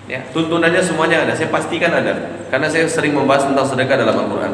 [0.08, 1.32] Ya, tuntunannya semuanya ada.
[1.36, 2.42] Saya pastikan ada.
[2.48, 4.52] Karena saya sering membahas tentang sedekah dalam Al-Quran.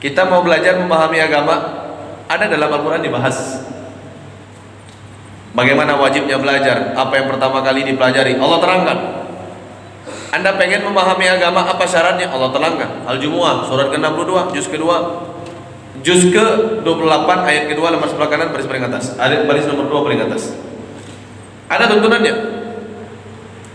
[0.00, 1.56] Kita mau belajar memahami agama,
[2.24, 3.60] ada dalam Al-Quran dibahas.
[5.52, 6.96] Bagaimana wajibnya belajar?
[6.96, 8.40] Apa yang pertama kali dipelajari?
[8.40, 8.98] Allah terangkan.
[10.30, 12.32] Anda pengen memahami agama, apa syaratnya?
[12.32, 13.04] Allah terangkan.
[13.04, 15.26] Al-Jumu'ah, surat ke-62, juz kedua.
[16.00, 19.20] Juz ke-28 ayat kedua lembar sebelah kanan baris paling atas.
[19.20, 20.56] Ada baris nomor 2 paling atas.
[21.68, 22.34] Ada tuntunannya.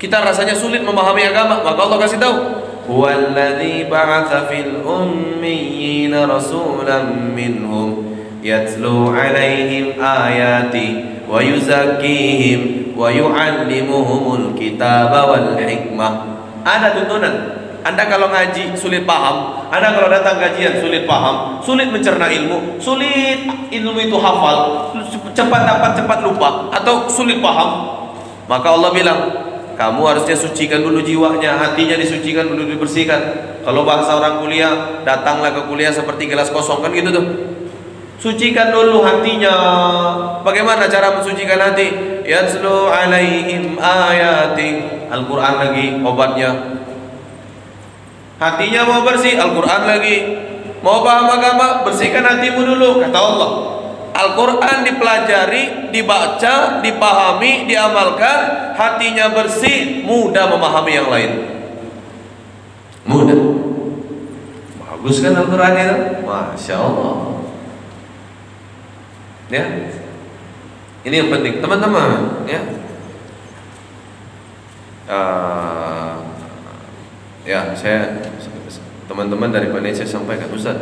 [0.01, 6.98] Kita rasanya sulit memahami agama, maka Allah kasih tahu هو الذي بعث في الأميين رسولا
[7.36, 7.88] منهم
[8.42, 12.60] يتلو عليهم آياته ويزكيهم
[12.96, 16.08] ويعلمهم الكتاب والحكمة
[16.60, 22.28] ada tuntunan anda kalau ngaji sulit paham Anda kalau datang kajian sulit paham Sulit mencerna
[22.28, 24.92] ilmu Sulit ilmu itu hafal
[25.32, 27.88] Cepat dapat cepat lupa Atau sulit paham
[28.52, 29.20] Maka Allah bilang
[29.75, 33.21] kamu harusnya sucikan dulu jiwanya, hatinya disucikan dulu dibersihkan.
[33.67, 37.25] Kalau bahasa orang kuliah, datanglah ke kuliah seperti gelas kosong kan gitu tuh.
[38.15, 39.53] Sucikan dulu hatinya.
[40.47, 41.91] Bagaimana cara mensucikan hati?
[42.23, 45.03] Yatslu alaihim ayati.
[45.11, 46.79] Al-Qur'an lagi obatnya.
[48.39, 50.39] Hatinya mau bersih, Al-Qur'an lagi.
[50.79, 53.51] Mau paham agama, bersihkan hatimu dulu kata Allah.
[54.15, 61.31] Al-Quran dipelajari, dibaca, dipahami, diamalkan, hatinya bersih, mudah memahami yang lain.
[63.03, 63.39] Mudah.
[64.79, 65.97] Bagus kan Al-Quran itu?
[66.23, 67.15] Masya Allah.
[69.51, 69.63] Ya,
[71.03, 72.41] ini yang penting, teman-teman.
[72.47, 72.61] Ya,
[75.11, 76.23] uh,
[77.45, 78.25] ya saya
[79.05, 80.81] teman-teman dari panitia sampaikan Ustaz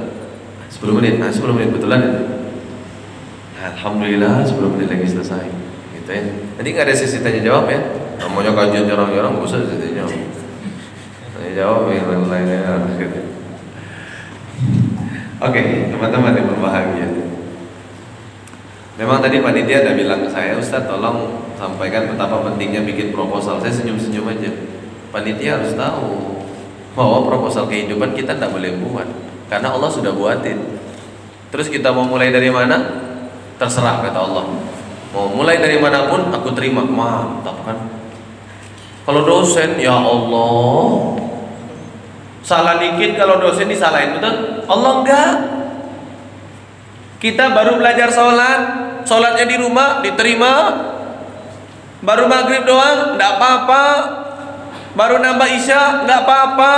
[0.71, 2.13] 10 menit, nah 10 menit betulan ya?
[3.59, 5.45] Alhamdulillah sebelum menit lagi selesai.
[5.93, 6.23] Gitu ya.
[6.57, 7.79] Nanti nggak ada sesi tanya jawab ya?
[8.17, 10.17] Namanya kajian jarang-jarang nggak usah sesi tanya jawab.
[11.37, 12.59] Tanya jawab yang lain-lainnya
[12.97, 13.19] gitu.
[15.43, 15.61] oke
[15.91, 17.07] teman-teman yang berbahagia.
[18.93, 23.57] Memang tadi panitia ada bilang ke saya Ustadz tolong sampaikan betapa pentingnya bikin proposal.
[23.57, 24.53] Saya senyum-senyum aja.
[25.09, 26.41] Panitia harus tahu
[26.93, 29.09] bahwa proposal kehidupan kita tidak boleh buat
[29.49, 30.61] karena Allah sudah buatin.
[31.49, 33.02] Terus kita mau mulai dari mana
[33.57, 34.45] terserah kata Allah.
[35.13, 36.81] Mau mulai dari mana pun aku terima.
[36.81, 37.77] Mantap kan?
[39.05, 41.21] Kalau dosen ya Allah.
[42.43, 44.65] Salah dikit kalau dosen disalahin betul?
[44.65, 45.33] Allah enggak.
[47.21, 48.61] Kita baru belajar sholat.
[49.05, 50.53] Sholatnya di rumah diterima.
[52.03, 53.85] Baru maghrib doang enggak apa-apa.
[54.97, 56.75] Baru nambah isya enggak apa-apa.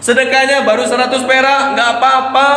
[0.00, 2.50] Sedekahnya baru 100 perak enggak apa-apa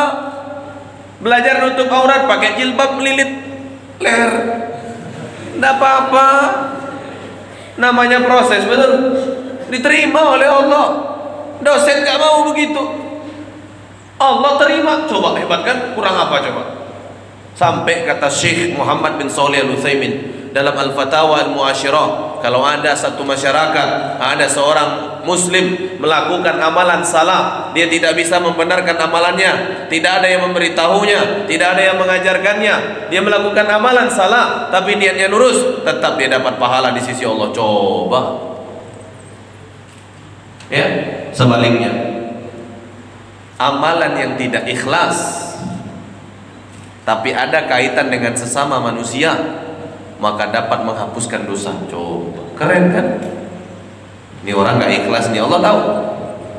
[1.18, 3.32] Belajar nutup aurat pakai jilbab melilit
[3.98, 4.32] leher.
[5.58, 6.28] Tidak apa-apa.
[7.78, 8.94] Namanya proses, betul?
[9.74, 10.88] Diterima oleh Allah.
[11.62, 12.82] Dosen gak mau begitu.
[14.18, 14.94] Allah terima.
[15.10, 15.78] Coba hebat kan?
[15.98, 16.64] Kurang apa coba?
[17.58, 20.14] Sampai kata Syekh Muhammad bin Salih Al-Utsaimin
[20.58, 22.42] dalam Al-Fatawa Al-Muasyirah.
[22.42, 29.86] Kalau ada satu masyarakat ada seorang muslim melakukan amalan salah dia tidak bisa membenarkan amalannya.
[29.86, 32.76] Tidak ada yang memberitahunya tidak ada yang mengajarkannya.
[33.14, 37.54] Dia melakukan amalan salah tapi niatnya lurus tetap dia dapat pahala di sisi Allah.
[37.54, 38.22] Coba.
[40.74, 40.88] Ya
[41.38, 41.94] sebaliknya.
[43.58, 45.46] Amalan yang tidak ikhlas
[47.02, 49.66] tapi ada kaitan dengan sesama manusia
[50.18, 51.74] maka dapat menghapuskan dosa.
[51.90, 52.42] Coba.
[52.58, 53.06] Keren kan?
[54.46, 55.80] Ini orang gak ikhlas nih Allah tahu.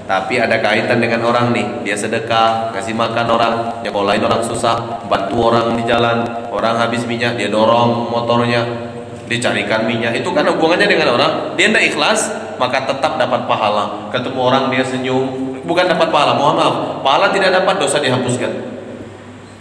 [0.09, 1.85] Tapi ada kaitan dengan orang nih.
[1.85, 3.55] Dia sedekah kasih makan orang
[3.85, 6.25] nyekolahin orang susah bantu orang di jalan.
[6.49, 8.65] Orang habis minyak dia dorong motornya
[9.29, 10.17] dicarikan minyak.
[10.17, 11.33] Itu kan hubungannya dengan orang.
[11.61, 12.21] Dia tidak ikhlas
[12.57, 14.09] maka tetap dapat pahala.
[14.09, 15.27] Ketemu orang dia senyum.
[15.69, 16.75] Bukan dapat pahala mohon maaf.
[17.05, 18.53] Pahala tidak dapat dosa dihapuskan.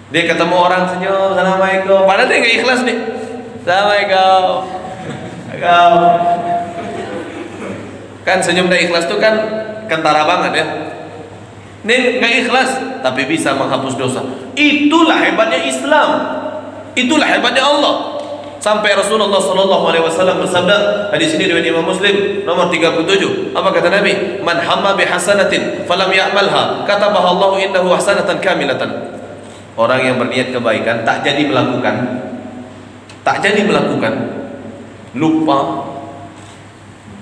[0.07, 2.07] Dia ketemu orang senyum, assalamualaikum.
[2.07, 2.97] Padahal dia nggak ikhlas nih.
[3.67, 4.63] Assalamualaikum.
[5.51, 6.39] Assalamualaikum.
[8.23, 9.35] Kan senyum dan ikhlas itu kan
[9.91, 10.65] kentara banget ya.
[11.83, 14.23] Ini nggak ikhlas, tapi bisa menghapus dosa.
[14.55, 16.09] Itulah hebatnya Islam.
[16.95, 18.15] Itulah hebatnya Allah.
[18.63, 23.51] Sampai Rasulullah Sallallahu Alaihi Wasallam bersabda hadis ini riwayat Imam Muslim nomor 37.
[23.51, 24.39] Apa kata Nabi?
[24.47, 29.11] Man hamma bi hasanatin ya'malha katabaha Allah indahu hasanatan kamilatan.
[29.75, 32.27] Orang yang berniat kebaikan tak jadi melakukan
[33.27, 34.13] tak jadi melakukan.
[35.19, 35.83] Lupa.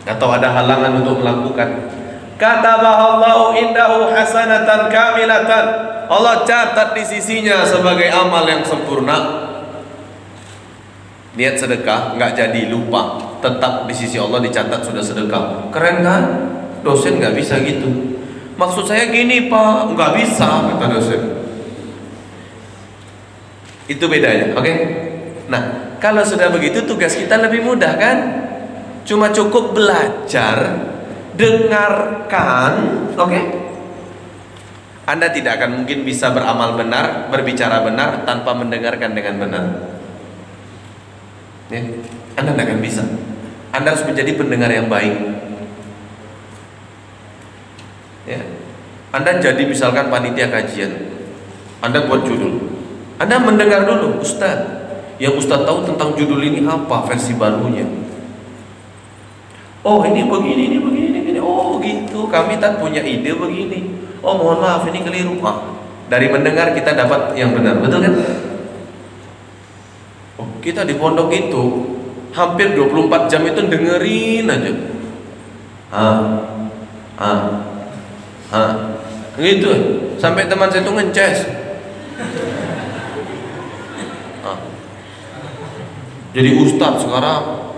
[0.06, 1.90] Atau ada halangan untuk melakukan.
[2.38, 5.66] Katabaha Allah indahu hasanatan kamilatan.
[6.06, 9.50] Allah catat di sisinya sebagai amal yang sempurna.
[11.34, 13.18] Niat sedekah nggak jadi lupa.
[13.42, 15.74] Tetap di sisi Allah dicatat sudah sedekah.
[15.74, 16.24] Keren kan?
[16.86, 18.14] Dosen nggak bisa gitu.
[18.62, 19.90] Maksud saya gini pak.
[19.98, 21.22] Nggak bisa kata dosen.
[23.90, 24.62] Itu bedanya oke?
[24.62, 24.78] Okay?
[25.46, 28.18] nah kalau sudah begitu tugas kita lebih mudah kan
[29.06, 30.86] cuma cukup belajar
[31.36, 32.74] dengarkan
[33.16, 33.44] oke okay?
[35.06, 39.66] Anda tidak akan mungkin bisa beramal benar, berbicara benar tanpa mendengarkan dengan benar.
[41.70, 41.82] Ya,
[42.34, 43.04] Anda tidak akan bisa.
[43.70, 45.14] Anda harus menjadi pendengar yang baik.
[48.26, 48.42] Ya.
[49.14, 50.90] Anda jadi misalkan panitia kajian.
[51.86, 52.66] Anda buat judul.
[53.22, 54.85] Anda mendengar dulu, Ustaz.
[55.16, 57.88] Yang Ustaz tahu tentang judul ini apa versi barunya.
[59.86, 61.40] Oh ini begini, ini begini, ini begini.
[61.40, 63.96] Oh gitu, kami tak punya ide begini.
[64.20, 65.40] Oh mohon maaf ini keliru.
[65.46, 65.78] Ah,
[66.10, 68.14] dari mendengar kita dapat yang benar, betul kan?
[70.66, 71.64] Kita di pondok itu
[72.34, 74.72] hampir 24 jam itu dengerin aja.
[75.94, 76.22] Ah.
[77.16, 77.42] Ah.
[78.50, 78.74] Ah.
[79.38, 79.72] Gitu.
[80.18, 81.65] Sampai teman saya itu ngeces.
[86.36, 87.72] Jadi ustadz sekarang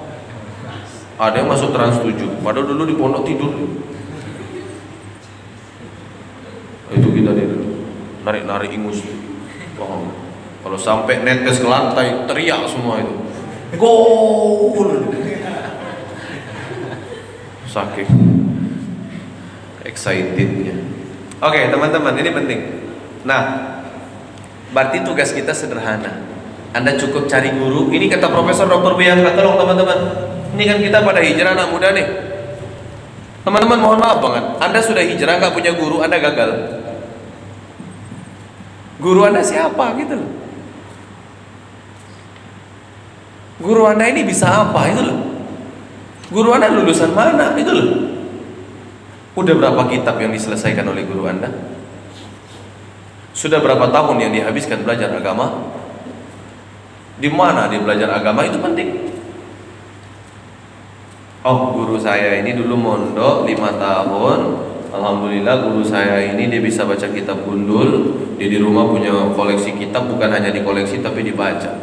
[1.18, 3.54] ada yang masuk trans 7 padahal dulu di pondok tidur
[6.90, 7.46] itu kita di
[8.26, 9.06] narik-narik ingus
[9.78, 10.28] oh.
[10.68, 13.16] Kalau sampai netes ke lantai, teriak semua itu.
[13.80, 15.16] Gol.
[17.72, 18.12] Saking
[19.88, 20.76] excitednya.
[21.40, 22.60] Oke, okay, teman-teman, ini penting.
[23.24, 23.42] Nah,
[24.76, 26.20] berarti tugas kita sederhana.
[26.78, 27.90] Anda cukup cari guru.
[27.90, 28.94] Ini kata Profesor Dr.
[28.94, 29.98] Bianca, tolong teman-teman.
[30.54, 32.06] Ini kan kita pada hijrah anak muda nih.
[33.42, 34.46] Teman-teman mohon maaf banget.
[34.62, 36.52] Anda sudah hijrah nggak punya guru, Anda gagal.
[39.02, 40.30] Guru Anda siapa gitu loh.
[43.58, 45.18] Guru Anda ini bisa apa itu loh.
[46.30, 47.90] Guru Anda lulusan mana itu loh.
[49.34, 51.50] Udah berapa kitab yang diselesaikan oleh guru Anda?
[53.38, 55.77] Sudah berapa tahun yang dihabiskan belajar agama?
[57.18, 58.46] Di mana dia belajar agama?
[58.46, 59.10] Itu penting.
[61.42, 64.40] Oh, guru saya ini dulu mondok 5 tahun.
[64.88, 68.14] Alhamdulillah guru saya ini dia bisa baca kitab gundul.
[68.38, 71.74] Dia di rumah punya koleksi kitab bukan hanya di koleksi tapi dibaca.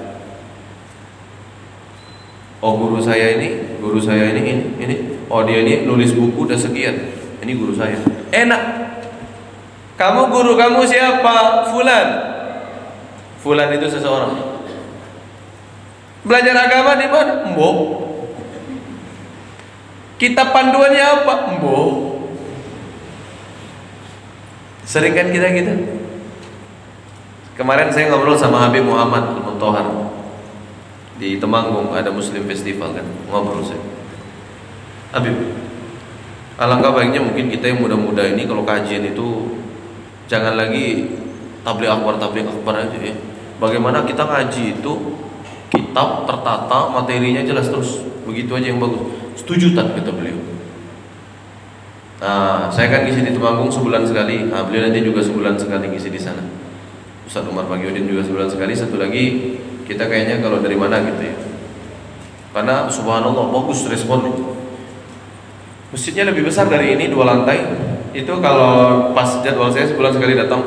[2.65, 4.97] Oh guru saya ini guru saya ini ini ini.
[5.29, 6.95] Oh dia ini nulis buku udah sekian.
[7.43, 7.99] Ini guru saya.
[8.31, 8.63] Enak.
[9.99, 11.69] Kamu guru kamu siapa?
[11.73, 12.09] Fulan.
[13.45, 14.54] Fulan itu seseorang
[16.25, 17.33] belajar agama di mana?
[17.53, 17.79] Mbok
[20.17, 21.35] kitab panduannya apa?
[21.61, 21.91] Mbok
[24.89, 25.75] sering kan kita gitu?
[27.55, 29.87] Kemarin saya ngobrol sama Habib Muhammad Al-Muntohar
[31.23, 33.07] di Temanggung ada Muslim Festival kan?
[33.31, 33.85] Ngobrol saya.
[35.15, 35.37] Habib
[36.59, 39.59] alangkah baiknya mungkin kita yang muda-muda ini kalau kajian itu
[40.27, 41.11] jangan lagi
[41.63, 43.15] tabligh akbar tabligh akbar aja ya.
[43.63, 44.93] Bagaimana kita ngaji itu
[45.75, 48.01] kitab tertata materinya jelas terus.
[48.25, 49.03] Begitu aja yang bagus.
[49.35, 50.39] Setuju tak kata beliau.
[52.23, 54.49] Nah saya kan ngisi di Temanggung sebulan sekali.
[54.49, 56.41] Nah, beliau nanti juga sebulan sekali ngisi di sana.
[57.27, 58.73] Ustaz Umar Pagiudin juga sebulan sekali.
[58.73, 61.37] Satu lagi kita kayaknya kalau dari mana gitu ya.
[62.55, 64.33] Karena subhanallah bagus responnya.
[65.91, 67.61] Masjidnya lebih besar dari ini dua lantai.
[68.15, 70.63] Itu kalau pas jadwal saya sebulan sekali datang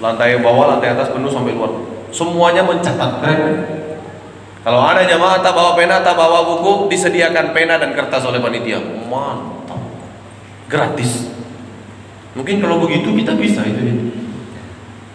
[0.00, 1.70] lantai bawah lantai atas penuh sampai luar.
[2.08, 3.77] Semuanya mencatat keren
[4.68, 8.76] kalau ada jamaah tak bawa pena tak bawa buku disediakan pena dan kertas oleh panitia.
[9.08, 9.80] Mantap.
[10.68, 11.32] Gratis.
[12.36, 13.96] Mungkin kalau begitu kita bisa itu ya.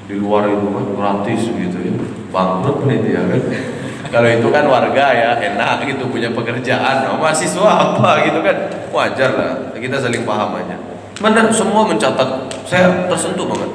[0.10, 1.94] di luar itu kan gratis gitu ya.
[2.34, 3.42] Bangkrut dia kan.
[4.14, 7.14] Kalau itu kan warga ya enak gitu punya pekerjaan.
[7.14, 8.58] Oh, mahasiswa apa gitu kan.
[8.90, 10.82] Wajar lah kita saling paham aja.
[11.22, 12.50] Benar semua mencatat.
[12.66, 13.70] Saya tersentuh banget.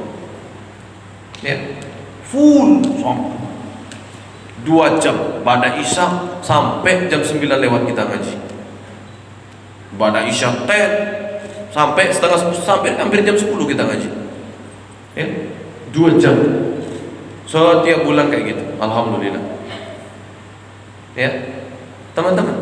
[1.47, 1.55] Ya.
[2.27, 3.48] Full sampai
[4.69, 8.35] dua jam pada isya sampai jam 9 lewat kita ngaji
[9.97, 10.93] pada isya tet
[11.73, 14.09] sampai setengah sampai hampir jam 10 kita ngaji
[15.17, 15.27] ya
[15.89, 16.37] dua jam
[17.49, 19.59] setiap bulan kayak gitu alhamdulillah
[21.19, 21.31] Ya.
[22.15, 22.55] Teman-teman,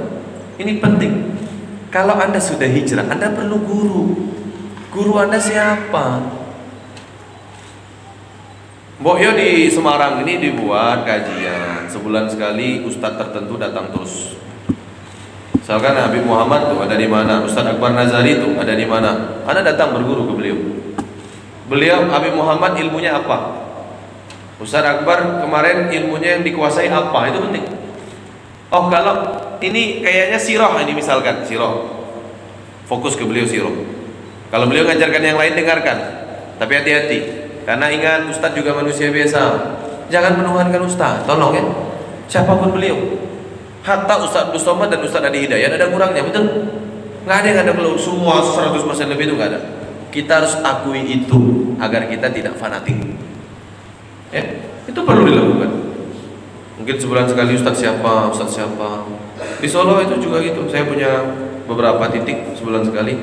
[0.56, 1.36] ini penting.
[1.92, 4.02] Kalau Anda sudah hijrah, Anda perlu guru.
[4.88, 6.24] Guru Anda siapa?
[8.96, 14.40] Mbok Yo di Semarang ini dibuat kajian sebulan sekali ustadz tertentu datang terus.
[15.52, 19.42] Misalkan Habib Muhammad tuh ada di mana, Ustadz Akbar Nazari tuh ada di mana.
[19.44, 20.58] Anda datang berguru ke beliau.
[21.68, 23.68] Beliau Habib Muhammad ilmunya apa?
[24.64, 27.28] Ustadz Akbar kemarin ilmunya yang dikuasai apa?
[27.28, 27.68] Itu penting.
[28.72, 31.84] Oh kalau ini kayaknya siroh ini misalkan siroh.
[32.88, 33.76] Fokus ke beliau siroh.
[34.48, 35.98] Kalau beliau ngajarkan yang lain dengarkan.
[36.56, 37.45] Tapi hati-hati.
[37.66, 39.42] Karena ingat Ustadz juga manusia biasa.
[40.06, 41.26] Jangan menuhankan Ustadz.
[41.26, 41.64] Tolong ya.
[42.30, 42.94] Siapa pun beliau.
[43.82, 46.46] Hatta Ustaz Abdul Somad dan Ustaz Adi Hidayat ada kurangnya, betul?
[47.26, 49.60] Nggak ada yang ada kalau semua 100% lebih itu nggak ada.
[50.14, 52.98] Kita harus akui itu agar kita tidak fanatik.
[54.30, 54.42] Ya,
[54.86, 55.70] itu perlu dilakukan.
[56.82, 59.06] Mungkin sebulan sekali Ustaz siapa, Ustaz siapa.
[59.58, 60.66] Di Solo itu juga gitu.
[60.70, 61.22] Saya punya
[61.66, 63.14] beberapa titik sebulan sekali.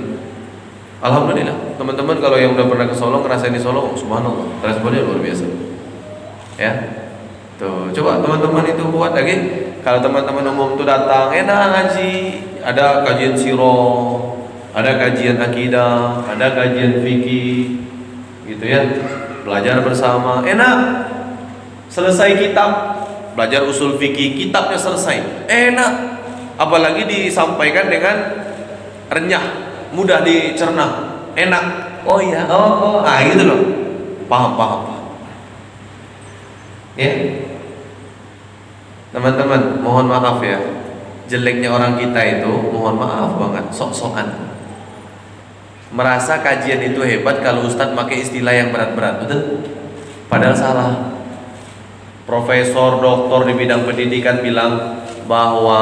[1.04, 5.44] Alhamdulillah, teman-teman kalau yang udah pernah ke Solo ngerasain di Solo, subhanallah, responnya luar biasa.
[6.56, 6.72] Ya,
[7.60, 9.36] tuh coba teman-teman itu buat lagi.
[9.84, 12.12] Kalau teman-teman umum itu datang enak ngaji.
[12.64, 13.84] Ada kajian siro
[14.72, 17.84] ada kajian akidah ada kajian fikih
[18.48, 18.88] gitu ya.
[19.44, 20.40] Belajar bersama.
[20.48, 21.04] Enak.
[21.92, 22.72] Selesai kitab
[23.36, 25.52] belajar usul fikih kitabnya selesai.
[25.52, 25.94] Enak.
[26.56, 28.16] Apalagi disampaikan dengan
[29.12, 30.86] renyah mudah dicerna
[31.38, 31.64] enak
[32.04, 33.62] oh iya oh oh ah gitu loh
[34.28, 35.06] paham paham paham
[36.98, 37.14] ya
[39.14, 40.58] Teman-teman, mohon maaf ya.
[41.30, 44.50] Jeleknya orang kita itu, mohon maaf banget, sok-sokan.
[45.94, 49.70] Merasa kajian itu hebat kalau ustadz pakai istilah yang berat-berat, betul?
[50.26, 50.92] Padahal salah.
[52.26, 55.82] Profesor, doktor di bidang pendidikan bilang bahwa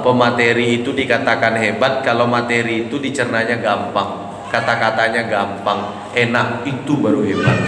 [0.00, 4.08] pemateri itu dikatakan hebat kalau materi itu dicernanya gampang,
[4.48, 7.58] kata-katanya gampang, enak itu baru hebat.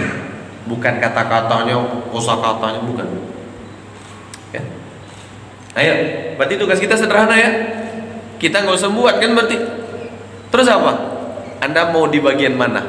[0.65, 1.77] Bukan kata-katanya,
[2.09, 3.07] kosa katanya bukan.
[4.53, 4.61] Ya.
[5.77, 5.93] Ayo,
[6.37, 7.51] berarti tugas kita sederhana ya.
[8.37, 9.57] Kita nggak usah buat kan berarti.
[10.51, 10.91] Terus apa?
[11.61, 12.81] Anda mau di bagian mana?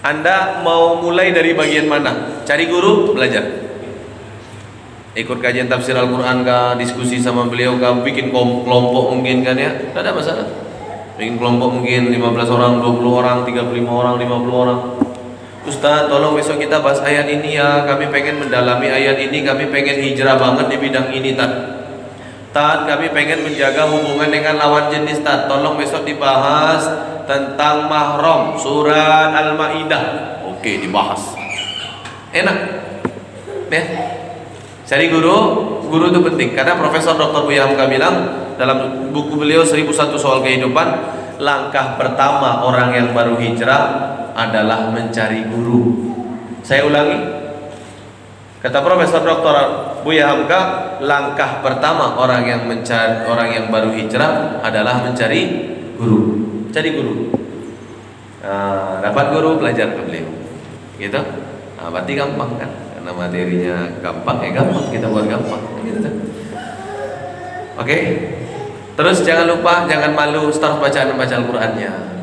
[0.00, 2.44] Anda mau mulai dari bagian mana?
[2.44, 3.69] Cari guru, belajar.
[5.10, 10.06] Ikut kajian tafsir Al-Quran kah, diskusi sama beliau kah, bikin kelompok mungkin kan ya, tidak
[10.06, 10.46] ada masalah.
[11.18, 14.80] Bikin kelompok mungkin 15 orang, 20 orang, 35 orang, 50 orang.
[15.60, 17.84] Ustaz tolong besok kita bahas ayat ini ya.
[17.84, 19.44] Kami pengen mendalami ayat ini.
[19.44, 21.52] Kami pengen hijrah banget di bidang ini Tad.
[22.50, 25.52] Tad kami pengen menjaga hubungan dengan lawan jenis Tad.
[25.52, 26.88] Tolong besok dibahas
[27.28, 30.40] tentang mahram Surat Al-Ma'idah.
[30.48, 31.36] Oke dibahas.
[32.32, 32.56] Enak.
[33.70, 33.84] Ya
[34.90, 35.36] Cari guru,
[35.86, 37.46] guru itu penting Karena Profesor Dr.
[37.46, 38.14] Buya Hamka bilang
[38.58, 40.88] Dalam buku beliau 1001 soal kehidupan
[41.38, 46.12] Langkah pertama orang yang baru hijrah adalah mencari guru.
[46.60, 47.18] Saya ulangi.
[48.60, 49.56] Kata Profesor Dr.
[50.04, 50.60] Buya Hamka,
[51.00, 55.42] langkah pertama orang yang mencari orang yang baru hijrah adalah mencari
[55.96, 56.20] guru.
[56.68, 57.32] Cari guru.
[58.44, 60.28] Nah, dapat guru belajar ke beliau.
[61.00, 61.20] Gitu.
[61.80, 62.70] Nah, berarti gampang kan?
[63.00, 65.62] Karena materinya gampang ya gampang kita buat gampang.
[65.80, 65.98] Gitu?
[67.80, 67.98] Oke.
[68.92, 72.20] Terus jangan lupa jangan malu start bacaan membaca Al-Qur'annya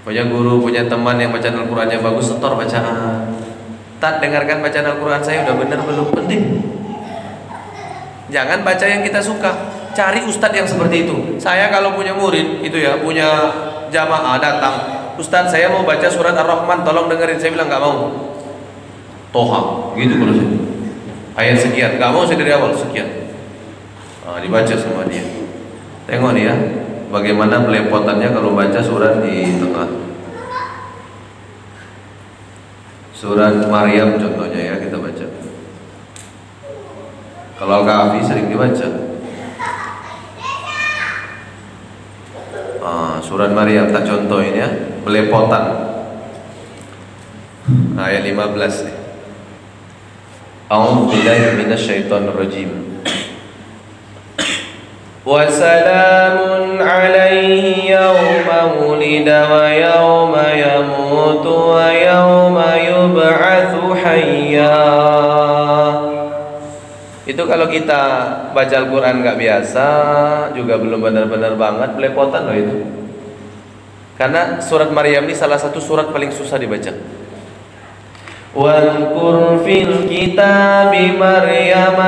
[0.00, 3.30] punya guru, punya teman yang bacaan Al-Qurannya bagus, setor bacaan.
[4.00, 6.42] Tak dengarkan bacaan Al-Quran saya udah benar belum penting.
[8.32, 9.50] Jangan baca yang kita suka,
[9.92, 11.36] cari ustadz yang seperti itu.
[11.36, 13.52] Saya kalau punya murid itu ya, punya
[13.92, 14.74] jamaah datang,
[15.20, 17.36] ustadz saya mau baca surat Ar-Rahman, tolong dengerin.
[17.36, 17.96] Saya bilang nggak mau.
[19.30, 20.58] Toha, gitu kalau saya.
[21.38, 23.30] Ayat sekian, nggak mau saya dari awal sekian.
[24.26, 25.22] Nah, dibaca sama dia.
[26.10, 26.54] Tengok nih ya,
[27.14, 29.88] bagaimana pelepotannya kalau baca surat di tengah.
[33.14, 35.26] Surat Maryam contohnya ya kita baca.
[37.60, 38.88] Kalau Al-Kahfi sering dibaca.
[42.80, 44.68] Ah, surat Maryam tak contohin ya.
[45.04, 45.64] Pelepotan
[48.00, 48.99] ayat 15 nih
[50.69, 52.95] A'udzu billahi minasyaitonir rajim
[55.25, 56.37] وسلام
[56.77, 57.65] عليه
[57.97, 58.47] يوم
[58.77, 63.73] ولد ويوم يموت ويوم يبعث
[64.05, 64.77] حيا
[67.25, 68.01] itu kalau kita
[68.53, 69.87] baca Al-Quran nggak biasa
[70.53, 72.85] juga belum benar-benar banget belepotan loh itu
[74.21, 76.93] karena surat Maryam ini salah satu surat paling susah dibaca
[78.56, 82.00] واذكر في الكتاب مريم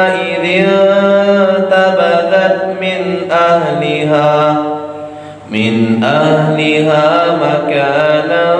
[0.46, 0.68] إذ
[1.48, 4.56] انتبذت من أهلها
[5.50, 8.54] من أهلها مكانا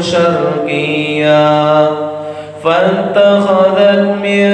[0.00, 1.88] شرقيا
[2.64, 4.48] فاتخذت من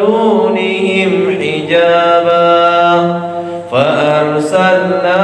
[0.00, 2.50] دونهم حجابا
[3.72, 5.20] فأرسلنا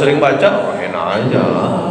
[0.00, 0.48] sering baca
[0.80, 1.44] enak aja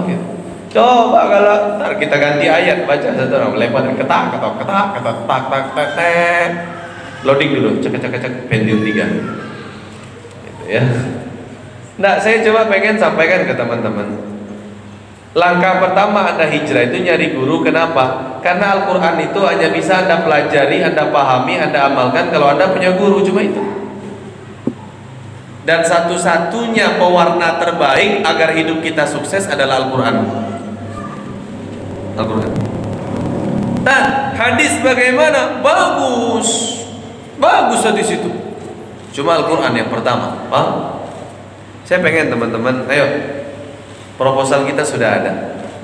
[0.09, 0.25] gitu.
[0.69, 5.41] Coba kalau ntar kita ganti ayat baca satu orang lepas ketak ketak ketak ketak tak
[5.49, 6.49] tak tak tak
[7.21, 10.81] loading dulu cek cek cek Pentium 3 gitu ya.
[11.99, 14.07] Nah saya coba pengen sampaikan ke teman-teman
[15.37, 18.39] Langkah pertama Anda hijrah itu nyari guru Kenapa?
[18.41, 23.21] Karena Al-Quran itu hanya bisa Anda pelajari, Anda pahami, Anda amalkan Kalau Anda punya guru,
[23.21, 23.78] cuma itu
[25.69, 30.15] Dan satu-satunya pewarna terbaik Agar hidup kita sukses adalah Al-Quran
[32.17, 32.51] Al-Quran
[33.85, 35.61] Nah, hadis bagaimana?
[35.61, 36.81] Bagus
[37.37, 38.29] Bagus di situ
[39.13, 41.05] Cuma Al-Quran yang pertama Paham?
[41.85, 43.37] Saya pengen teman-teman Ayo
[44.19, 45.33] Proposal kita sudah ada.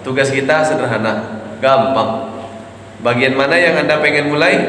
[0.04, 2.36] Tugas kita sederhana, gampang.
[3.00, 4.60] Bagian mana yang Anda pengen mulai?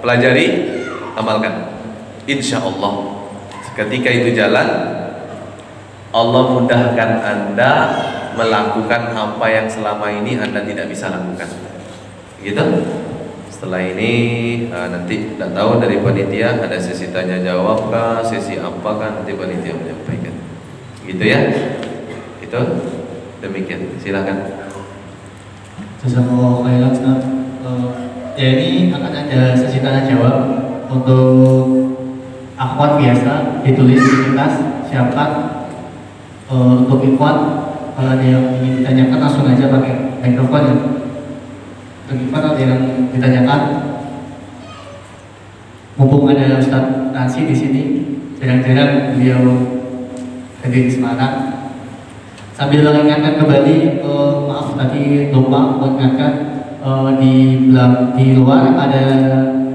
[0.00, 0.80] Pelajari,
[1.12, 1.76] amalkan.
[2.24, 3.15] Insya Allah.
[3.76, 4.68] Ketika itu jalan,
[6.08, 7.72] Allah mudahkan Anda
[8.32, 11.44] melakukan apa yang selama ini Anda tidak bisa lakukan.
[12.40, 12.64] Gitu?
[13.52, 14.12] Setelah ini
[14.72, 19.76] uh, nanti tidak tahu dari panitia ada sesi tanya jawab kah, sesi apakah nanti panitia
[19.76, 20.32] menyampaikan.
[21.04, 21.40] Gitu ya?
[22.40, 22.60] Itu
[23.44, 24.00] demikian.
[24.00, 24.56] Silakan.
[26.00, 27.20] Jazakallahu khairan Ustaz.
[27.60, 27.92] Uh,
[28.40, 31.85] ya ini akan ada sesi tanya jawab untuk
[32.66, 34.54] akhwat biasa ditulis di kertas.
[34.86, 35.30] Siapkan
[36.50, 37.36] uh, untuk ikhwan
[37.94, 40.76] kalau ada yang ingin ditanyakan langsung aja pakai mikrofon ya.
[42.06, 43.60] Untuk ikhwan ada yang ditanyakan
[45.96, 47.82] mumpung ada Ustaz Nansi di sini
[48.36, 49.42] jarang-jarang beliau
[50.60, 51.56] hadir di Semarang.
[52.56, 56.32] Sambil mengingatkan kembali uh, maaf tadi lupa mengingatkan
[56.80, 59.04] uh, di belakang di luar ada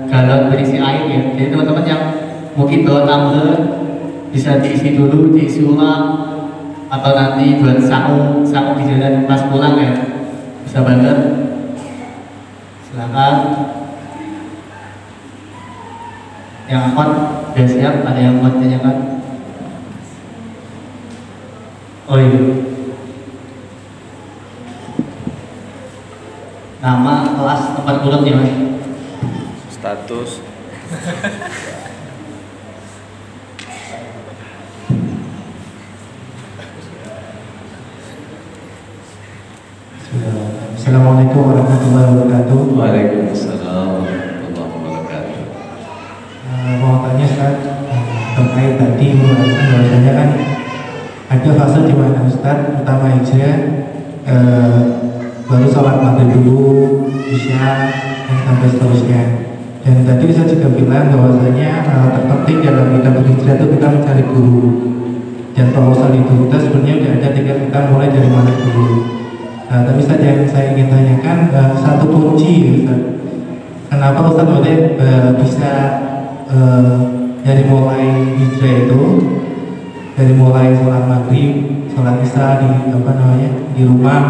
[0.09, 1.21] galon berisi air ya.
[1.35, 2.03] Jadi teman-teman yang
[2.57, 3.51] mungkin bawa tumbler
[4.31, 6.29] bisa diisi dulu diisi ulang.
[6.91, 9.93] Atau nanti buat saung saung di jalan pas pulang ya.
[10.67, 11.17] Bisa banget.
[12.87, 13.35] Silakan.
[16.67, 17.09] Yang akan
[17.51, 17.95] sudah siap?
[18.07, 19.11] Ada yang mau tanyakan
[22.11, 22.43] oh iya.
[26.81, 28.51] Nama, kelas, tempat kurang ya mas?
[29.69, 30.31] Status.
[40.11, 42.75] Assalamualaikum warahmatullahi wabarakatuh.
[42.75, 45.39] Waalaikumsalam warahmatullahi wabarakatuh.
[46.51, 47.55] Uh, mau tanya Ustaz
[48.35, 50.29] terkait tadi bahwasanya kan
[51.31, 53.55] ada fase di mana Ustaz pertama hijrah
[54.27, 54.79] uh,
[55.47, 57.95] baru sholat maghrib dulu, isya
[58.27, 59.21] dan sampai seterusnya.
[59.79, 64.91] Dan tadi saya juga bilang bahwasanya uh, terpenting dalam kita berhijrah itu kita mencari guru.
[65.55, 69.20] Dan proposal itu kita sebenarnya sudah ada tinggal kita mulai dari mana dulu.
[69.71, 73.23] Nah, tapi saja yang saya ingin tanyakan uh, satu kunci, Ustaz.
[73.87, 75.71] Kenapa Ustaz boleh uh, bisa
[76.51, 76.99] uh,
[77.39, 79.01] dari mulai hijrah itu
[80.19, 84.21] dari mulai sholat maghrib, sholat isya di apa namanya di rumah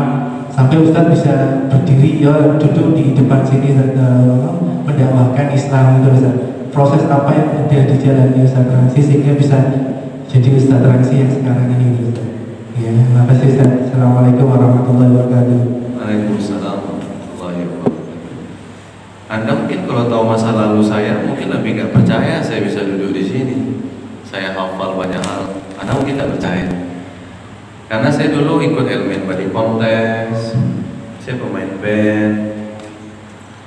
[0.53, 6.37] sampai Ustaz bisa berdiri ya duduk di depan sini uh, mendakwahkan Islam itu Ustaz.
[6.69, 9.57] Proses apa yang ada di jalan Ustaz Transi sehingga bisa
[10.29, 12.40] jadi Ustaz Transi yang sekarang ini Ustaz.
[12.81, 13.93] Ya, terima kasih Ustaz.
[13.93, 15.59] Assalamualaikum warahmatullahi wabarakatuh.
[16.01, 18.33] Waalaikumsalam warahmatullahi wabarakatuh.
[19.29, 23.21] Anda mungkin kalau tahu masa lalu saya mungkin lebih nggak percaya saya bisa duduk di
[23.21, 23.85] sini.
[24.25, 25.61] Saya hafal banyak hal.
[25.77, 26.65] Anda mungkin nggak percaya.
[27.85, 29.53] Karena saya dulu ikut elemen body
[31.21, 32.35] saya pemain band,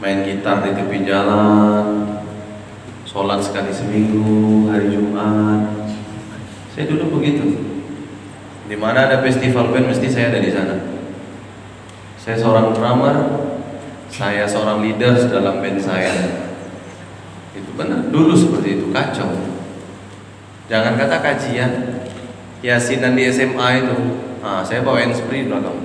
[0.02, 2.18] main gitar di tepi jalan,
[3.06, 5.86] sholat sekali seminggu, hari Jumat.
[6.74, 7.73] Saya dulu begitu.
[8.74, 10.74] Di mana ada festival band mesti saya ada di sana.
[12.18, 13.14] Saya seorang drummer,
[14.10, 16.10] saya seorang leader dalam band saya.
[17.54, 18.10] Itu benar.
[18.10, 19.30] Dulu seperti itu kacau.
[20.66, 21.70] Jangan kata kajian,
[22.66, 23.94] yasinan di SMA itu.
[24.42, 25.78] Nah, saya bawa spree belakang.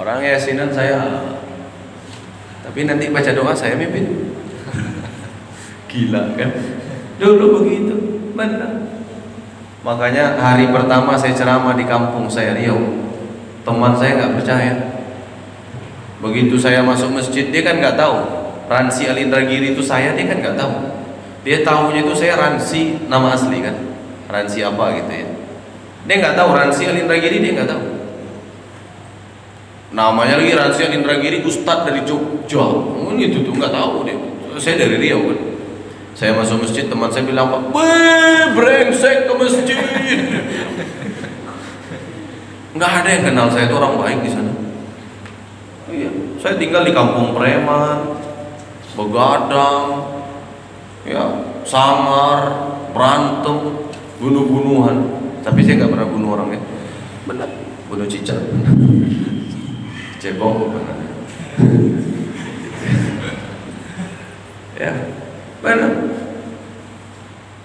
[0.00, 1.28] Orang yasinan saya
[2.64, 4.32] Tapi nanti baca doa saya mimpin.
[5.92, 6.48] Gila kan?
[7.20, 7.94] Dulu begitu,
[8.32, 9.01] benar.
[9.82, 12.78] Makanya hari pertama saya ceramah di kampung saya Riau,
[13.66, 14.74] teman saya nggak percaya.
[16.22, 18.16] Begitu saya masuk masjid dia kan nggak tahu.
[18.70, 20.74] Ransi Alindragiri itu saya dia kan nggak tahu.
[21.42, 23.74] Dia tahunya itu saya Ransi nama asli kan.
[24.30, 25.28] Ransi apa gitu ya.
[26.06, 27.84] Dia nggak tahu Ransi Alindragiri dia nggak tahu.
[29.98, 32.64] Namanya lagi Ransi Alindragiri Ustadz dari Jogja.
[32.70, 34.14] Mungkin gitu tuh nggak tahu dia.
[34.62, 35.51] Saya dari Riau kan.
[36.12, 39.80] Saya masuk masjid teman saya bilang Pak, Weh brengsek ke masjid.
[42.72, 44.52] nggak ada yang kenal saya itu orang baik di sana.
[45.92, 46.08] Iya,
[46.40, 48.16] saya tinggal di kampung preman,
[48.96, 50.08] begadang,
[51.04, 52.40] ya samar,
[52.96, 53.88] berantem,
[54.20, 54.96] bunuh-bunuhan.
[55.44, 56.60] Tapi saya nggak pernah bunuh orang ya.
[57.28, 57.48] Benar,
[57.88, 58.40] bunuh cicak.
[60.20, 60.96] Cebong benar.
[64.80, 64.92] ya,
[65.62, 65.92] benar.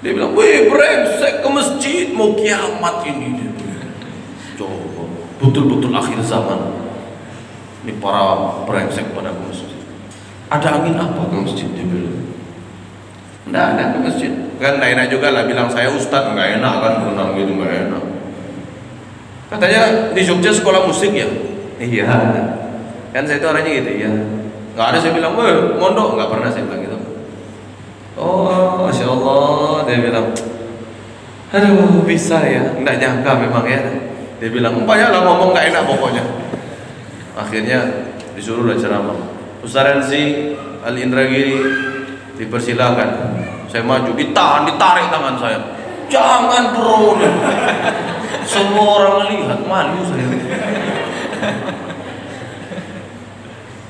[0.05, 3.49] Dia bilang, weh brengsek ke masjid mau kiamat ini.
[4.53, 5.03] Coba,
[5.41, 6.77] betul-betul akhir zaman.
[7.81, 9.69] Ini para brengsek pada ke masjid.
[10.53, 12.29] Ada angin apa ke masjid dia bilang?
[13.49, 14.31] Nggak ada ke masjid.
[14.61, 18.03] Kan nggak enak juga lah bilang saya ustad nggak enak kan berenang gitu nggak enak.
[19.47, 21.29] Katanya di Jogja sekolah musik ya?
[21.79, 22.05] Iya.
[23.15, 24.11] Kan saya itu orangnya gitu ya.
[24.77, 26.96] Nggak ada saya bilang, weh mondok nggak pernah saya bilang gitu.
[28.17, 30.33] Oh, masya Allah, dia bilang,
[31.53, 33.77] aduh bisa ya, nggak nyangka memang ya.
[34.41, 36.23] Dia bilang, banyak lah ngomong nggak enak pokoknya.
[37.37, 39.17] Akhirnya disuruh lah ceramah.
[39.61, 41.61] Ustaz Renzi Al Indragiri
[42.41, 43.09] dipersilakan.
[43.69, 45.59] Saya maju, ditahan, ditarik tangan saya.
[46.09, 47.21] Jangan bro.
[48.51, 50.25] Semua orang lihat malu saya.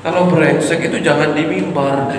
[0.04, 2.12] Kalau brengsek itu jangan di mimbar.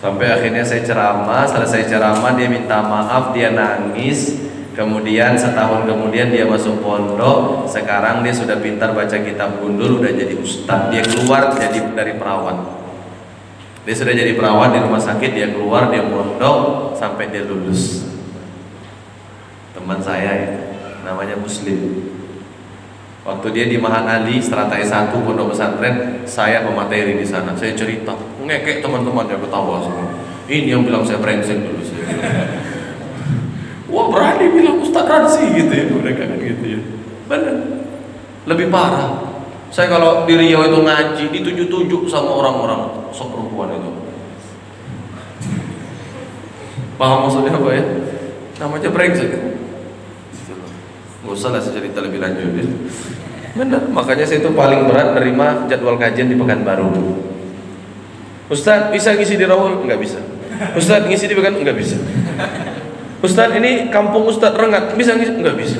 [0.00, 4.48] Sampai akhirnya saya ceramah, selesai ceramah dia minta maaf, dia nangis.
[4.72, 7.68] Kemudian setahun kemudian dia masuk pondok.
[7.68, 10.88] Sekarang dia sudah pintar baca kitab gundul, udah jadi ustadz.
[10.88, 12.80] Dia keluar jadi dari perawat.
[13.84, 18.08] Dia sudah jadi perawat di rumah sakit, dia keluar, dia pondok sampai dia lulus.
[19.76, 20.48] Teman saya ya,
[21.04, 22.19] namanya Muslim.
[23.20, 27.52] Waktu dia di Mahan Ali, Strata S1 Pondok Pesantren, saya pemateri di sana.
[27.52, 30.08] Saya cerita, ngekek teman-teman dia ketawa semua.
[30.48, 32.08] Ini yang bilang saya brengsek dulu saya.
[33.92, 36.80] Wah berani bilang Ustaz Ransi gitu ya mereka kan gitu ya.
[37.28, 37.56] Benar.
[38.48, 39.20] Lebih parah.
[39.70, 43.90] Saya kalau di Riau itu ngaji ditunjuk-tunjuk sama orang-orang sok perempuan itu.
[46.98, 47.84] Paham maksudnya apa ya?
[48.64, 49.30] Namanya brengsek.
[51.30, 52.66] Usah lah saya cerita lebih lanjut ya.
[53.54, 56.90] Benar, makanya saya itu paling berat nerima jadwal kajian di Pekanbaru.
[58.50, 59.86] Ustadz bisa ngisi di Rawul?
[59.86, 60.18] Enggak bisa.
[60.74, 61.54] Ustadz ngisi di Pekan?
[61.54, 61.94] Enggak bisa.
[63.22, 65.38] Ustadz ini kampung Ustadz Rengat bisa ngisi?
[65.38, 65.78] Enggak bisa.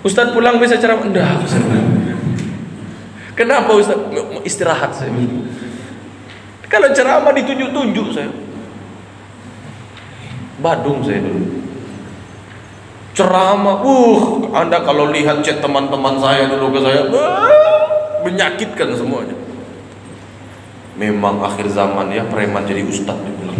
[0.00, 1.04] Ustadz pulang bisa ceramah?
[1.04, 1.44] Enggak.
[3.36, 4.08] Kenapa Ustadz?
[4.44, 5.12] Istirahat saya.
[6.72, 8.32] Kalau ceramah ditunjuk-tunjuk saya.
[10.64, 11.63] Badung saya dulu
[13.14, 17.86] ceramah, uh, anda kalau lihat chat teman-teman saya dulu ke saya, uh,
[18.26, 19.38] menyakitkan semuanya.
[20.98, 23.58] Memang akhir zaman ya preman jadi ustadz dibilang.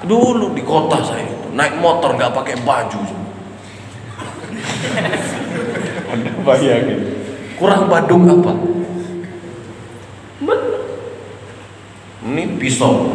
[0.00, 3.00] Dulu di kota saya itu naik motor nggak pakai baju.
[6.10, 7.00] Anda bayangin,
[7.60, 8.52] kurang badung apa?
[12.20, 13.08] Ini pisau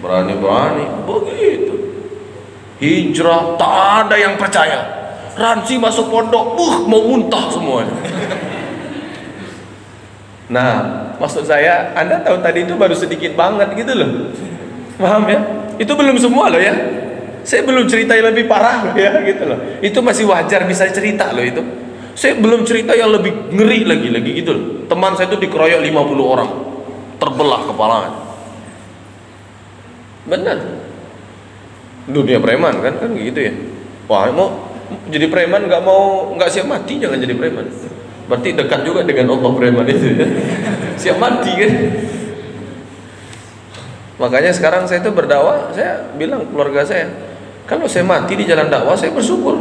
[0.00, 1.74] berani-berani begitu.
[2.80, 3.72] Hijrah tak
[4.08, 4.80] ada yang percaya.
[5.36, 7.94] Ransi masuk pondok uh mau muntah semuanya.
[10.50, 10.72] Nah
[11.20, 14.10] maksud saya anda tahu tadi itu baru sedikit banget gitu loh.
[14.96, 15.40] Paham ya?
[15.76, 16.74] Itu belum semua loh ya.
[17.40, 19.58] Saya belum cerita yang lebih parah loh ya gitu loh.
[19.84, 21.62] Itu masih wajar bisa cerita loh itu.
[22.16, 24.64] Saya belum cerita yang lebih ngeri lagi lagi gitu loh.
[24.88, 26.50] Teman saya itu dikeroyok 50 orang.
[27.20, 28.29] Terbelah kepalanya
[30.28, 30.58] Benar.
[32.10, 33.52] Dunia preman kan kan gitu ya.
[34.10, 34.70] Wah mau
[35.06, 37.66] jadi preman nggak mau nggak siap mati jangan jadi preman.
[38.26, 40.26] Berarti dekat juga dengan Allah preman itu ya.
[41.02, 41.72] siap mati kan.
[44.20, 47.08] Makanya sekarang saya itu berdakwah, saya bilang keluarga saya,
[47.64, 49.56] kalau saya mati di jalan dakwah saya bersyukur.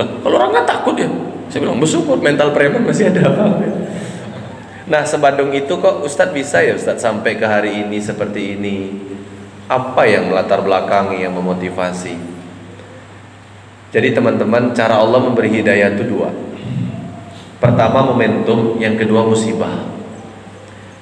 [0.00, 1.12] Lah, kalau orang nggak takut ya,
[1.52, 3.60] saya bilang bersyukur mental preman masih ada apa.
[4.88, 8.76] Nah, sebandung itu kok Ustadz bisa ya Ustadz sampai ke hari ini seperti ini
[9.68, 12.16] apa yang melatar belakangi yang memotivasi
[13.88, 16.48] jadi teman-teman cara Allah memberi hidayah itu dua
[17.58, 19.82] Pertama momentum, yang kedua musibah.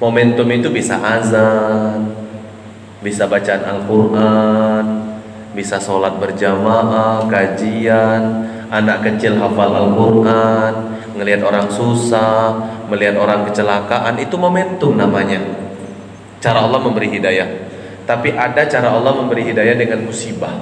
[0.00, 2.16] Momentum itu bisa azan,
[3.04, 4.84] bisa bacaan Al-Quran,
[5.52, 10.72] bisa sholat berjamaah, kajian, anak kecil hafal Al-Quran,
[11.20, 12.56] ngelihat orang susah,
[12.88, 15.44] melihat orang kecelakaan, itu momentum namanya.
[16.40, 17.65] Cara Allah memberi hidayah.
[18.06, 20.54] Tapi ada cara Allah memberi hidayah dengan musibah.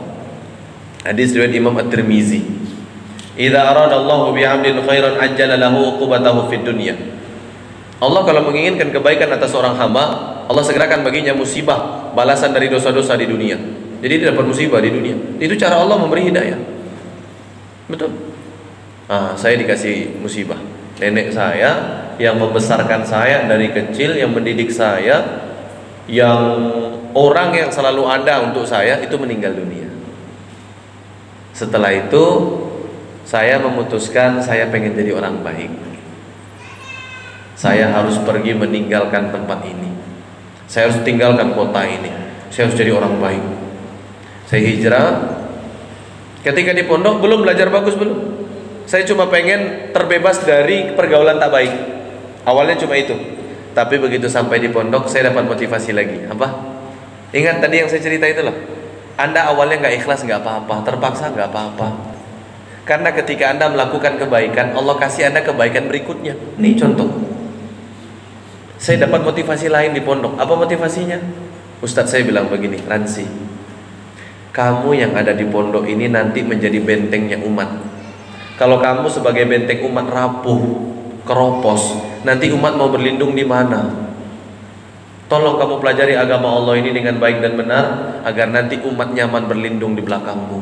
[1.04, 2.40] Hadis riwayat Imam At-Tirmizi.
[3.36, 6.96] Idza aradallahu bi'abdin khairan ajjala lahu uqubatahu fid dunya.
[8.00, 10.04] Allah kalau menginginkan kebaikan atas seorang hamba,
[10.48, 13.60] Allah segerakan baginya musibah, balasan dari dosa-dosa di dunia.
[14.00, 15.16] Jadi dia dapat musibah di dunia.
[15.40, 16.60] Itu cara Allah memberi hidayah.
[17.88, 18.12] Betul.
[19.08, 20.60] Ah, saya dikasih musibah.
[21.00, 25.44] Nenek saya yang membesarkan saya dari kecil, yang mendidik saya,
[26.08, 26.40] yang
[27.14, 29.86] orang yang selalu ada untuk saya itu meninggal dunia.
[31.54, 32.24] Setelah itu
[33.24, 35.70] saya memutuskan saya pengen jadi orang baik.
[37.54, 39.94] Saya harus pergi meninggalkan tempat ini.
[40.66, 42.10] Saya harus tinggalkan kota ini.
[42.50, 43.44] Saya harus jadi orang baik.
[44.50, 45.10] Saya hijrah.
[46.42, 48.42] Ketika di pondok belum belajar bagus belum.
[48.84, 51.72] Saya cuma pengen terbebas dari pergaulan tak baik.
[52.44, 53.16] Awalnya cuma itu.
[53.72, 56.28] Tapi begitu sampai di pondok saya dapat motivasi lagi.
[56.28, 56.73] Apa?
[57.34, 58.54] Ingat tadi yang saya cerita itu loh.
[59.18, 61.88] Anda awalnya nggak ikhlas nggak apa-apa, terpaksa nggak apa-apa.
[62.86, 66.38] Karena ketika Anda melakukan kebaikan, Allah kasih Anda kebaikan berikutnya.
[66.60, 67.10] Ini contoh.
[68.78, 70.38] Saya dapat motivasi lain di pondok.
[70.38, 71.18] Apa motivasinya?
[71.82, 73.24] Ustadz saya bilang begini, Ransi.
[74.54, 77.66] Kamu yang ada di pondok ini nanti menjadi bentengnya umat.
[78.54, 80.62] Kalau kamu sebagai benteng umat rapuh,
[81.26, 84.13] keropos, nanti umat mau berlindung di mana?
[85.24, 87.84] Tolong kamu pelajari agama Allah ini dengan baik dan benar
[88.28, 90.60] agar nanti umat nyaman berlindung di belakangmu.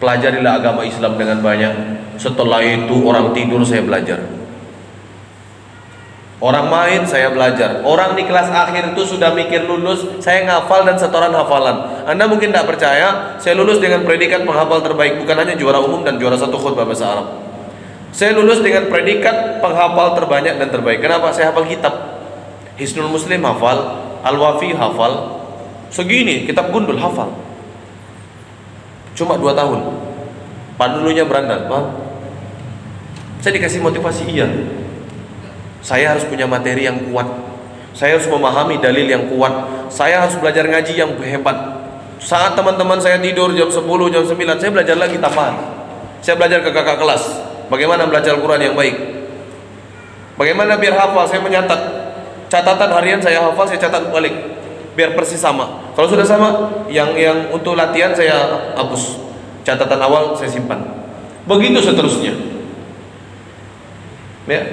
[0.00, 1.72] Pelajarilah agama Islam dengan banyak.
[2.16, 4.38] Setelah itu orang tidur saya belajar.
[6.38, 7.82] Orang main saya belajar.
[7.82, 12.06] Orang di kelas akhir itu sudah mikir lulus, saya ngafal dan setoran hafalan.
[12.06, 16.14] Anda mungkin tidak percaya, saya lulus dengan predikat penghafal terbaik, bukan hanya juara umum dan
[16.14, 17.26] juara satu khutbah bahasa Arab.
[18.14, 21.02] Saya lulus dengan predikat penghafal terbanyak dan terbaik.
[21.02, 21.34] Kenapa?
[21.34, 22.07] Saya hafal kitab.
[22.78, 23.78] Hisnul Muslim hafal,
[24.22, 25.42] Al-Wafi hafal,
[25.90, 27.34] segini kitab gundul hafal.
[29.18, 29.82] Cuma dua tahun.
[30.78, 31.90] Padulunya berandal, paham?
[33.42, 34.46] Saya dikasih motivasi iya.
[35.82, 37.26] Saya harus punya materi yang kuat.
[37.98, 39.50] Saya harus memahami dalil yang kuat.
[39.90, 41.82] Saya harus belajar ngaji yang hebat.
[42.22, 43.82] Saat teman-teman saya tidur jam 10,
[44.14, 45.54] jam 9, saya belajar lagi tambahan.
[46.22, 47.22] Saya belajar ke kakak kelas.
[47.66, 48.96] Bagaimana belajar Al-Quran yang baik.
[50.38, 51.97] Bagaimana biar hafal, saya menyatat.
[52.48, 54.32] Catatan harian saya hafal, saya catat balik.
[54.96, 55.92] Biar persis sama.
[55.94, 56.48] Kalau sudah sama,
[56.90, 59.20] yang yang untuk latihan saya hapus.
[59.62, 60.80] Catatan awal saya simpan.
[61.44, 62.34] Begitu seterusnya.
[64.48, 64.64] Ya.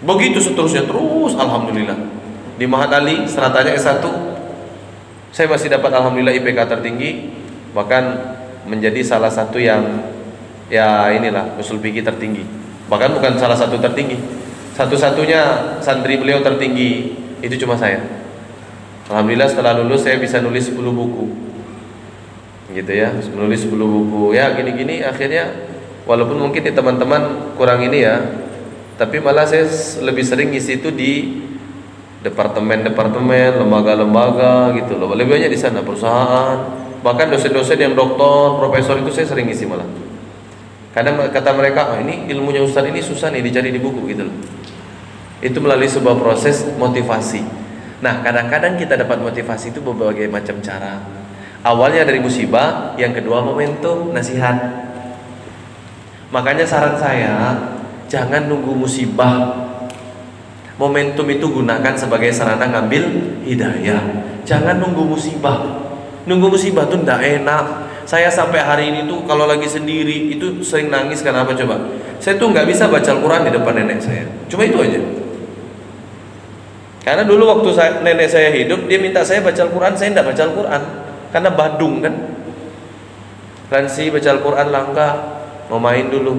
[0.00, 1.96] Begitu seterusnya terus alhamdulillah.
[2.58, 4.02] Di Mahat Ali seratanya S1
[5.30, 7.30] saya masih dapat alhamdulillah IPK tertinggi
[7.76, 8.34] bahkan
[8.66, 10.02] menjadi salah satu yang
[10.72, 12.42] ya inilah usul fikih tertinggi.
[12.88, 14.16] Bahkan bukan salah satu tertinggi.
[14.78, 17.10] Satu-satunya santri beliau tertinggi
[17.42, 17.98] itu cuma saya.
[19.10, 21.26] Alhamdulillah setelah lulus saya bisa nulis 10 buku.
[22.70, 24.38] Gitu ya menulis 10 buku.
[24.38, 25.50] Ya gini-gini akhirnya
[26.06, 28.22] walaupun mungkin di teman-teman kurang ini ya
[28.94, 29.66] tapi malah saya
[29.98, 31.42] lebih sering ngisi itu di
[32.22, 35.10] departemen-departemen lembaga-lembaga gitu loh.
[35.10, 36.86] Lebih banyak di sana perusahaan.
[37.02, 39.90] Bahkan dosen-dosen yang doktor profesor itu saya sering ngisi malah.
[40.94, 44.57] Kadang kata mereka oh, ini ilmunya ustaz ini susah nih dicari di buku gitu loh
[45.38, 47.68] itu melalui sebuah proses motivasi
[47.98, 51.02] Nah, kadang-kadang kita dapat motivasi itu berbagai macam cara.
[51.66, 54.54] Awalnya dari musibah, yang kedua momentum, nasihat.
[56.30, 57.58] Makanya saran saya,
[58.06, 59.66] jangan nunggu musibah.
[60.78, 63.02] Momentum itu gunakan sebagai sarana ngambil
[63.42, 63.98] hidayah.
[64.46, 65.58] Jangan nunggu musibah.
[66.30, 67.66] Nunggu musibah tuh ndak enak.
[68.06, 71.82] Saya sampai hari ini tuh kalau lagi sendiri itu sering nangis karena apa coba?
[72.22, 74.24] Saya tuh nggak bisa baca Al-Quran di depan nenek saya.
[74.46, 75.27] Cuma itu aja.
[77.08, 80.42] Karena dulu waktu saya, nenek saya hidup, dia minta saya baca Al-Quran, saya tidak baca
[80.44, 80.82] Al-Quran.
[81.32, 82.14] Karena Badung kan.
[83.72, 85.08] Ransi baca Al-Quran langka,
[85.72, 86.36] mau main dulu.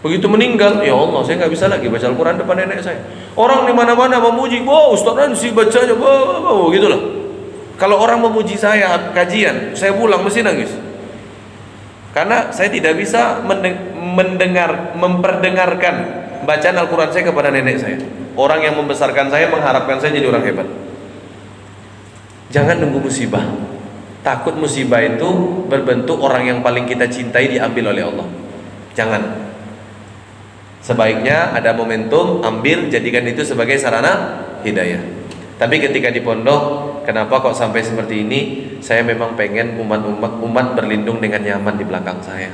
[0.00, 3.04] Begitu meninggal, ya Allah, saya nggak bisa lagi baca Al-Quran depan nenek saya.
[3.36, 7.02] Orang di mana-mana memuji, wow Ustaz Ransi bacanya, wow, wow, gitu loh.
[7.76, 10.72] Kalau orang memuji saya kajian, saya pulang mesti nangis.
[12.16, 13.44] Karena saya tidak bisa
[14.00, 17.98] mendengar, memperdengarkan bacaan Al-Quran saya kepada nenek saya.
[18.32, 20.68] Orang yang membesarkan saya mengharapkan saya jadi orang hebat.
[22.52, 23.44] Jangan nunggu musibah.
[24.22, 25.26] Takut musibah itu
[25.66, 28.28] berbentuk orang yang paling kita cintai diambil oleh Allah.
[28.94, 29.22] Jangan.
[30.82, 35.02] Sebaiknya ada momentum, ambil, jadikan itu sebagai sarana hidayah.
[35.62, 36.62] Tapi ketika di pondok,
[37.06, 38.40] kenapa kok sampai seperti ini?
[38.82, 42.50] Saya memang pengen umat-umat umat berlindung dengan nyaman di belakang saya.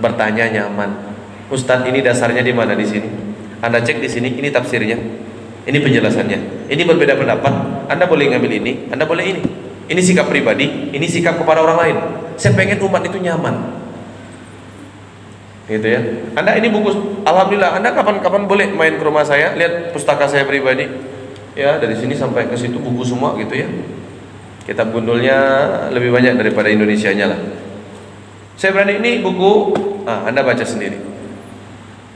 [0.00, 1.11] Bertanya nyaman.
[1.52, 3.08] Ustadz ini dasarnya di mana di sini?
[3.60, 4.96] Anda cek di sini, ini tafsirnya.
[5.68, 6.66] Ini penjelasannya.
[6.72, 7.86] Ini berbeda pendapat.
[7.92, 9.42] Anda boleh ngambil ini, Anda boleh ini.
[9.86, 11.96] Ini sikap pribadi, ini sikap kepada orang lain.
[12.40, 13.82] Saya pengen umat itu nyaman
[15.70, 16.00] gitu ya.
[16.34, 20.88] Anda ini buku, alhamdulillah, Anda kapan-kapan boleh main ke rumah saya, lihat pustaka saya pribadi.
[21.52, 23.68] Ya, dari sini sampai ke situ buku semua gitu ya.
[24.64, 25.36] Kitab gundulnya
[25.92, 27.40] lebih banyak daripada Indonesia-nya lah.
[28.56, 29.74] Saya berani ini buku,
[30.06, 31.11] ah, Anda baca sendiri.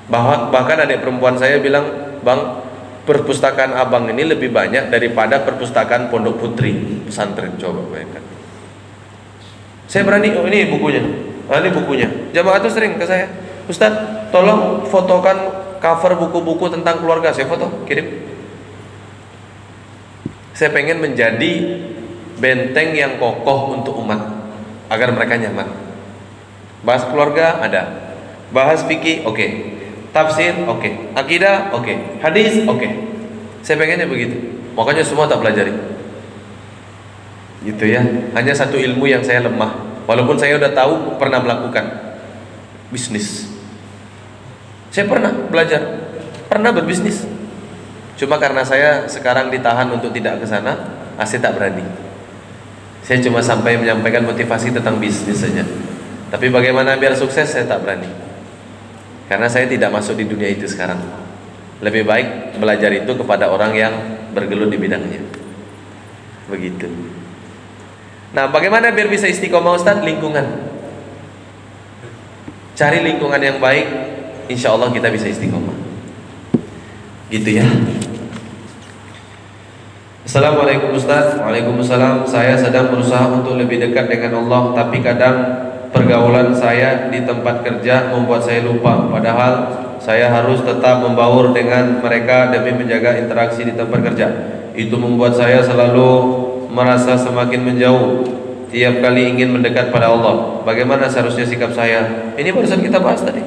[0.07, 2.63] Bahwa, bahkan adik perempuan saya bilang, Bang,
[3.07, 8.23] perpustakaan abang ini lebih banyak daripada perpustakaan pondok putri pesantren coba bayangkan.
[9.87, 11.03] Saya berani, oh ini bukunya.
[11.47, 12.09] Nah, ini bukunya.
[12.35, 13.31] Jamaah itu sering ke saya,
[13.71, 13.95] Ustaz,
[14.35, 15.39] tolong fotokan
[15.79, 17.31] cover buku-buku tentang keluarga.
[17.31, 18.27] Saya foto, kirim.
[20.51, 21.53] Saya pengen menjadi
[22.43, 24.19] benteng yang kokoh untuk umat
[24.91, 25.69] agar mereka nyaman.
[26.83, 28.15] Bahas keluarga ada,
[28.51, 29.51] bahas fikih oke, okay.
[30.17, 30.93] Tafsir oke, okay.
[31.13, 31.97] akidah oke, okay.
[32.25, 32.81] hadis oke.
[32.81, 32.91] Okay.
[33.61, 34.39] Saya pengennya begitu.
[34.73, 35.75] Makanya semua tak pelajari.
[37.67, 38.01] Gitu ya.
[38.33, 42.15] Hanya satu ilmu yang saya lemah Walaupun saya udah tahu pernah melakukan
[42.95, 43.51] bisnis.
[44.95, 45.83] Saya pernah belajar,
[46.47, 47.27] pernah berbisnis.
[48.15, 50.79] Cuma karena saya sekarang ditahan untuk tidak ke sana,
[51.27, 51.83] saya tak berani.
[53.03, 55.67] Saya cuma sampai menyampaikan motivasi tentang bisnis saja.
[56.31, 58.26] Tapi bagaimana biar sukses saya tak berani.
[59.27, 61.03] Karena saya tidak masuk di dunia itu sekarang.
[61.83, 63.95] Lebih baik belajar itu kepada orang yang
[64.33, 65.23] bergelut di bidangnya.
[66.47, 66.87] Begitu.
[68.33, 69.99] Nah, bagaimana biar bisa istiqomah Ustaz?
[70.01, 70.47] Lingkungan.
[72.77, 73.87] Cari lingkungan yang baik,
[74.53, 75.75] insya Allah kita bisa istiqomah.
[77.33, 77.67] Gitu ya.
[80.27, 85.37] Assalamualaikum Ustaz Waalaikumsalam Saya sedang berusaha untuk lebih dekat dengan Allah Tapi kadang
[85.97, 89.53] pergaulan saya di tempat kerja membuat saya lupa Padahal
[89.97, 94.27] saya harus tetap membaur dengan mereka demi menjaga interaksi di tempat kerja
[94.77, 98.37] Itu membuat saya selalu merasa semakin menjauh
[98.69, 100.61] tiap kali ingin mendekat pada Allah.
[100.67, 102.35] Bagaimana seharusnya sikap saya?
[102.37, 103.41] Ini barusan kita bahas tadi.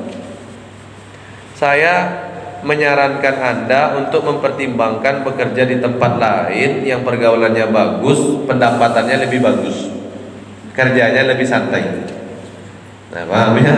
[1.53, 2.25] Saya
[2.65, 9.91] menyarankan Anda untuk mempertimbangkan bekerja di tempat lain yang pergaulannya bagus, pendapatannya lebih bagus.
[10.75, 11.83] Kerjanya lebih santai.
[13.09, 13.75] Nah, paham ya?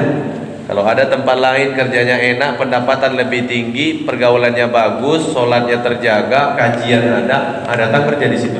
[0.72, 7.68] Kalau ada tempat lain kerjanya enak, pendapatan lebih tinggi, pergaulannya bagus, sholatnya terjaga, kajian ada,
[7.68, 8.60] ada datang kerja di situ.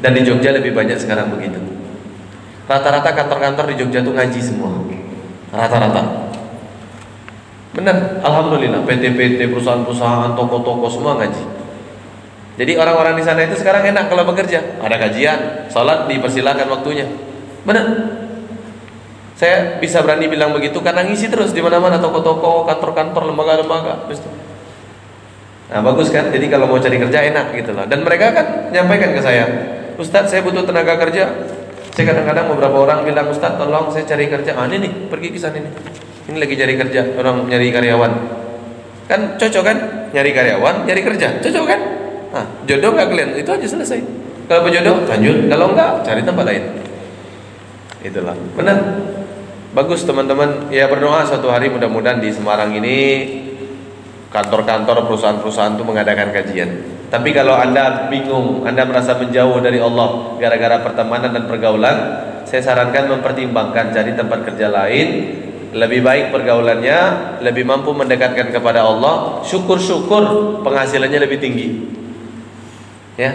[0.00, 1.60] Dan di Jogja lebih banyak sekarang begitu.
[2.64, 4.72] Rata-rata kantor-kantor di Jogja tuh ngaji semua.
[5.52, 6.32] Rata-rata.
[7.76, 11.44] Benar, alhamdulillah PT-PT, perusahaan-perusahaan, toko-toko semua ngaji.
[12.56, 14.80] Jadi orang-orang di sana itu sekarang enak kalau bekerja.
[14.80, 15.38] Ada kajian,
[15.68, 17.04] sholat dipersilakan waktunya.
[17.68, 18.23] Benar.
[19.34, 24.06] Saya bisa berani bilang begitu karena ngisi terus di mana-mana toko-toko, kantor-kantor, lembaga-lembaga.
[25.74, 26.30] Nah bagus kan?
[26.30, 27.82] Jadi kalau mau cari kerja enak gitu loh.
[27.90, 29.44] Dan mereka kan nyampaikan ke saya,
[29.98, 31.34] Ustadz saya butuh tenaga kerja.
[31.98, 34.54] Saya kadang-kadang beberapa orang bilang Ustadz tolong saya cari kerja.
[34.54, 35.70] Ah ini nih pergi ke sana ini
[36.30, 38.12] ini lagi cari kerja orang nyari karyawan.
[39.10, 39.76] Kan cocok kan?
[40.14, 41.80] Nyari karyawan nyari kerja cocok kan?
[42.34, 43.30] Nah, jodoh nggak kalian?
[43.34, 43.98] Itu aja selesai.
[44.46, 45.50] Kalau berjodoh lanjut.
[45.50, 46.83] Kalau enggak cari tempat lain
[48.04, 48.36] itulah.
[48.54, 48.78] Benar.
[49.74, 50.70] Bagus teman-teman.
[50.70, 52.98] Ya berdoa suatu hari mudah-mudahan di Semarang ini
[54.30, 56.70] kantor-kantor perusahaan-perusahaan itu mengadakan kajian.
[57.10, 61.96] Tapi kalau Anda bingung, Anda merasa menjauh dari Allah gara-gara pertemanan dan pergaulan,
[62.42, 65.06] saya sarankan mempertimbangkan cari tempat kerja lain,
[65.70, 66.98] lebih baik pergaulannya,
[67.46, 71.68] lebih mampu mendekatkan kepada Allah, syukur-syukur penghasilannya lebih tinggi.
[73.14, 73.30] Ya,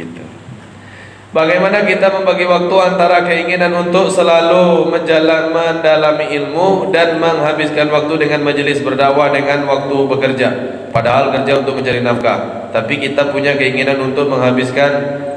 [0.00, 0.24] gitu.
[1.34, 8.46] Bagaimana kita membagi waktu antara keinginan untuk selalu menjalan mendalami ilmu dan menghabiskan waktu dengan
[8.46, 10.48] majelis berdakwah dengan waktu bekerja.
[10.94, 14.90] Padahal kerja untuk mencari nafkah, tapi kita punya keinginan untuk menghabiskan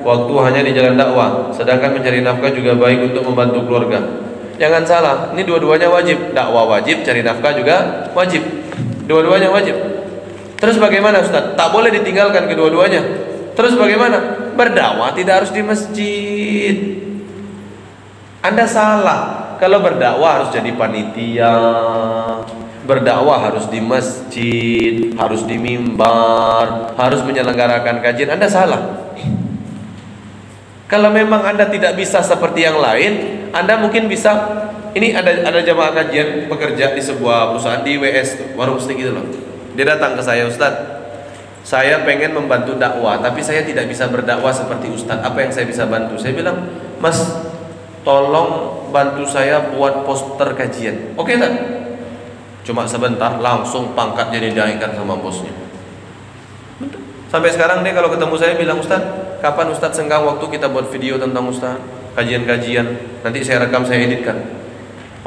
[0.06, 1.50] waktu hanya di jalan dakwah.
[1.50, 3.98] Sedangkan mencari nafkah juga baik untuk membantu keluarga.
[4.62, 6.30] Jangan salah, ini dua-duanya wajib.
[6.30, 8.45] Dakwah wajib, cari nafkah juga wajib.
[9.10, 9.74] Dua-duanya wajib.
[10.62, 11.58] Terus bagaimana Ustaz?
[11.58, 13.02] Tak boleh ditinggalkan kedua-duanya.
[13.58, 14.47] Terus bagaimana?
[14.58, 16.76] Berdakwah tidak harus di masjid.
[18.41, 19.55] Anda salah.
[19.62, 21.55] Kalau berdakwah harus jadi panitia.
[22.88, 28.34] Berdakwah harus di masjid, harus di mimbar, harus menyelenggarakan kajian.
[28.34, 29.14] Anda salah.
[30.88, 33.14] Kalau memang Anda tidak bisa seperti yang lain,
[33.51, 34.32] Anda mungkin bisa
[34.95, 39.28] ini ada ada jamaah kajian pekerja di sebuah perusahaan di WS warung steak gitu loh.
[39.76, 40.97] Dia datang ke saya, Ustadz,
[41.68, 45.20] saya pengen membantu dakwah, tapi saya tidak bisa berdakwah seperti Ustadz.
[45.20, 46.15] Apa yang saya bisa bantu?
[46.15, 46.63] Saya bilang,
[47.03, 47.20] Mas,
[48.07, 51.11] tolong bantu saya buat poster kajian.
[51.20, 51.51] Oke tak?
[52.63, 55.51] Cuma sebentar, langsung pangkat jadi dinaikkan sama bosnya.
[57.28, 61.20] Sampai sekarang dia kalau ketemu saya bilang Ustadz, kapan Ustadz senggang waktu kita buat video
[61.20, 61.84] tentang Ustadz,
[62.15, 63.20] kajian-kajian.
[63.28, 64.39] Nanti saya rekam, saya editkan.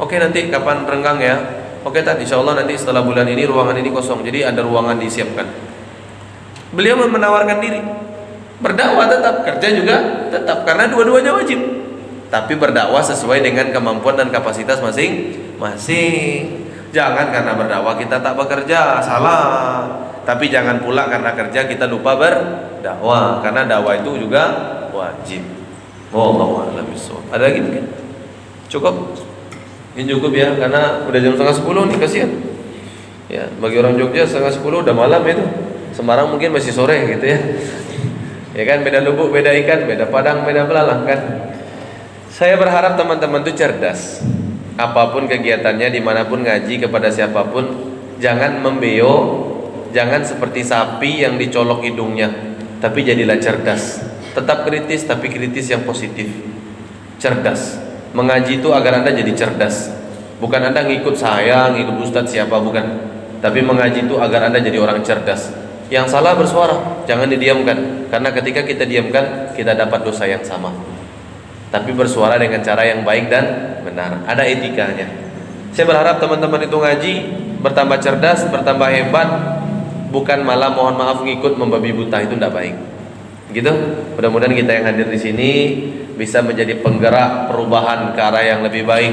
[0.01, 1.37] Oke nanti kapan renggang ya?
[1.85, 5.69] Oke tak, insya Allah nanti setelah bulan ini ruangan ini kosong, jadi ada ruangan disiapkan.
[6.71, 7.83] Beliau menawarkan diri,
[8.63, 9.95] berdakwah tetap, kerja juga
[10.31, 11.59] tetap, karena dua-duanya wajib.
[12.31, 16.63] Tapi berdakwah sesuai dengan kemampuan dan kapasitas masing-masing.
[16.95, 19.83] Jangan karena berdakwah kita tak bekerja, salah.
[20.23, 24.43] Tapi jangan pula karena kerja kita lupa berdakwah, karena dakwah itu juga
[24.95, 25.43] wajib.
[26.15, 26.87] Wallahu a'lam
[27.35, 27.83] Ada lagi mungkin?
[28.71, 29.15] Cukup?
[29.99, 32.31] Ini cukup ya, karena udah jam setengah sepuluh nih, kasihan.
[33.27, 35.70] Ya, bagi orang Jogja setengah sepuluh udah malam itu.
[36.01, 37.37] Semarang mungkin masih sore gitu ya.
[38.57, 41.21] Ya kan, beda lubuk, beda ikan, beda padang, beda belalang kan.
[42.33, 44.25] Saya berharap teman-teman itu cerdas.
[44.81, 49.13] Apa pun kegiatannya, di mana pun ngaji kepada siapa pun, jangan membeo,
[49.93, 52.33] jangan seperti sapi yang dicolok hidungnya,
[52.81, 54.01] tapi jadilah cerdas.
[54.33, 56.33] Tetap kritis, tapi kritis yang positif.
[57.21, 57.77] Cerdas.
[58.17, 59.93] Mengaji itu agar Anda jadi cerdas.
[60.41, 62.83] Bukan Anda ngikut saya, ngikut ustadz siapa, bukan.
[63.37, 65.70] Tapi mengaji itu agar Anda jadi orang cerdas.
[65.91, 68.07] Yang salah bersuara, jangan didiamkan.
[68.07, 70.71] Karena ketika kita diamkan, kita dapat dosa yang sama.
[71.67, 73.45] Tapi bersuara dengan cara yang baik dan
[73.83, 74.23] benar.
[74.23, 75.07] Ada etikanya.
[75.75, 77.13] Saya berharap teman-teman itu ngaji,
[77.59, 79.29] bertambah cerdas, bertambah hebat,
[80.15, 82.75] bukan malah mohon maaf ngikut membabi buta itu tidak baik.
[83.51, 83.71] Gitu.
[84.15, 85.51] Mudah-mudahan kita yang hadir di sini
[86.15, 89.11] bisa menjadi penggerak perubahan ke arah yang lebih baik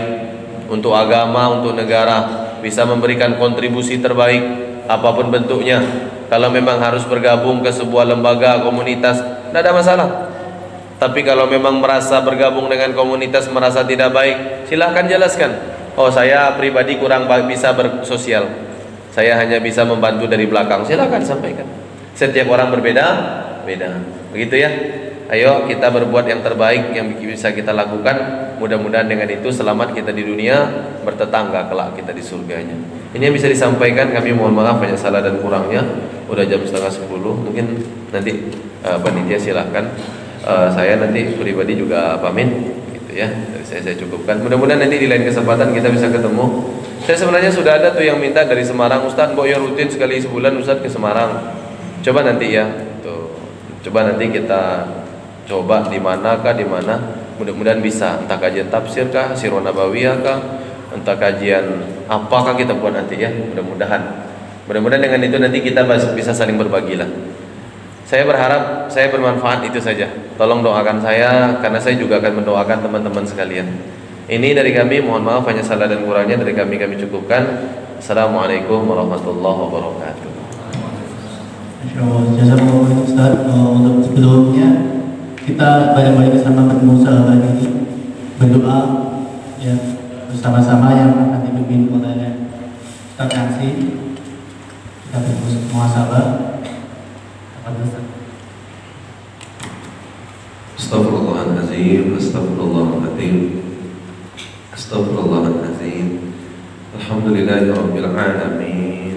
[0.70, 4.42] untuk agama, untuk negara, bisa memberikan kontribusi terbaik
[4.86, 5.82] apa pun bentuknya.
[6.28, 10.08] Kalau memang harus bergabung ke sebuah lembaga komunitas, tidak ada masalah.
[11.00, 15.56] Tapi kalau memang merasa bergabung dengan komunitas merasa tidak baik, silahkan jelaskan.
[15.96, 18.44] Oh saya pribadi kurang bisa bersosial.
[19.14, 20.84] Saya hanya bisa membantu dari belakang.
[20.84, 21.64] Silahkan sampaikan.
[22.12, 23.06] Setiap orang berbeda,
[23.64, 23.98] beda.
[24.30, 24.70] Begitu ya.
[25.28, 28.16] Ayo kita berbuat yang terbaik yang bisa kita lakukan.
[28.56, 30.56] Mudah-mudahan dengan itu selamat kita di dunia,
[31.04, 32.72] bertetangga kelak kita di surganya.
[33.12, 34.08] Ini yang bisa disampaikan.
[34.08, 35.84] Kami mohon maaf banyak salah dan kurangnya.
[36.32, 37.36] Udah jam setengah sepuluh.
[37.44, 37.76] Mungkin
[38.08, 38.48] nanti
[38.88, 39.92] uh, panitia silahkan.
[40.48, 42.48] Uh, saya nanti pribadi juga pamit
[42.96, 43.28] gitu ya.
[43.28, 44.40] Dari saya saya cukupkan.
[44.40, 46.72] Mudah-mudahan nanti di lain kesempatan kita bisa ketemu.
[47.04, 50.56] Saya sebenarnya sudah ada tuh yang minta dari Semarang, Ustadz, Mbok ya rutin sekali sebulan
[50.56, 51.52] Ustadz ke Semarang.
[52.00, 52.64] Coba nanti ya.
[53.04, 53.28] Tuh.
[53.84, 54.88] Coba nanti kita
[55.48, 57.00] coba di manakah di mana?
[57.40, 58.20] Mudah-mudahan bisa.
[58.20, 60.38] Entah kajian tafsir kah sirah nabawiyah kah
[60.92, 61.64] entah kajian
[62.06, 63.32] apakah kita buat nanti ya.
[63.32, 64.28] Mudah-mudahan.
[64.68, 67.08] Mudah-mudahan dengan itu nanti kita bisa saling berbagi lah
[68.08, 70.08] saya berharap saya bermanfaat itu saja.
[70.40, 73.68] Tolong doakan saya karena saya juga akan mendoakan teman-teman sekalian.
[74.24, 77.44] Ini dari kami mohon maaf hanya salah dan kurangnya dari kami kami cukupkan.
[78.00, 80.30] Assalamualaikum warahmatullahi wabarakatuh.
[81.84, 83.44] Insya Ustaz.
[83.44, 84.97] Untuk sebelumnya
[85.48, 87.88] kita banyak-banyak bersama bertemu sahabat ini
[88.36, 89.08] berdoa
[89.56, 89.72] ya
[90.28, 92.52] bersama-sama yang akan dipimpin oleh
[93.16, 93.96] Ustaz Yansi
[95.08, 96.52] kita bermuasabah
[100.76, 103.64] Astagfirullahaladzim Astagfirullahaladzim
[104.76, 106.36] Astagfirullahaladzim
[106.92, 109.16] Alhamdulillahirrabbilalamin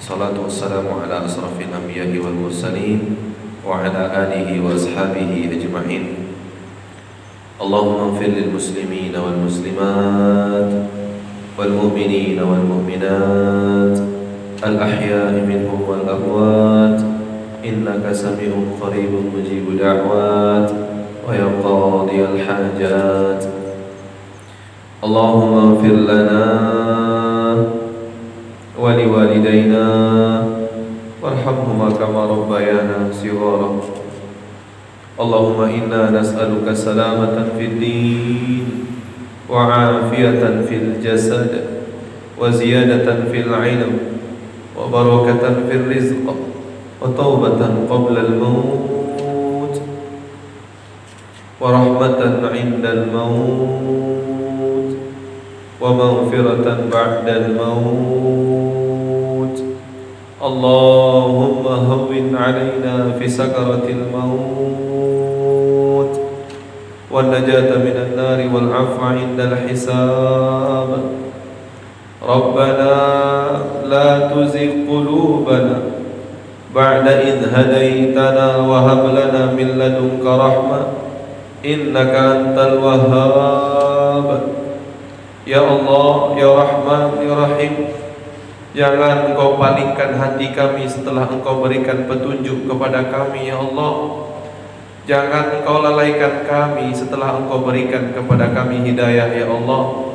[0.00, 2.48] Salatu wassalamu ala asrafil anbiya'i wal
[3.68, 6.04] وعلى آله وأصحابه أجمعين.
[7.62, 10.70] اللهم اغفر للمسلمين والمسلمات
[11.58, 13.96] والمؤمنين والمؤمنات
[14.66, 17.00] الأحياء منهم والأموات.
[17.64, 20.70] إنك سميع قريب مجيب دعوات
[21.28, 23.42] ويا قاضي الحاجات.
[25.04, 26.44] اللهم اغفر لنا
[28.80, 29.84] ولوالدينا
[31.24, 33.80] وارحمهما كما ربيانا صغارا.
[35.20, 38.66] اللهم إنا نسألك سلامة في الدين
[39.50, 41.64] وعافية في الجسد
[42.40, 43.98] وزيادة في العلم
[44.76, 46.34] وبركة في الرزق
[47.00, 47.60] وتوبة
[47.90, 49.80] قبل الموت.
[51.60, 52.20] ورحمة
[52.52, 54.96] عند الموت
[55.80, 58.83] ومغفرة بعد الموت.
[60.44, 65.32] اللهم هون علينا في سكرة الموت
[67.10, 70.88] والنجاة من النار والعفو عند الحساب.
[72.28, 72.94] ربنا
[73.88, 75.78] لا تزغ قلوبنا
[76.74, 80.80] بعد إذ هديتنا وهب لنا من لدنك رحمة
[81.64, 84.40] إنك أنت الوهاب.
[85.44, 88.03] Ya Allah, Ya Rahman, Ya Rahim
[88.74, 94.26] Jangan engkau palingkan hati kami setelah engkau berikan petunjuk kepada kami Ya Allah.
[95.06, 100.10] Jangan engkau lalaikan kami setelah engkau berikan kepada kami hidayah Ya Allah.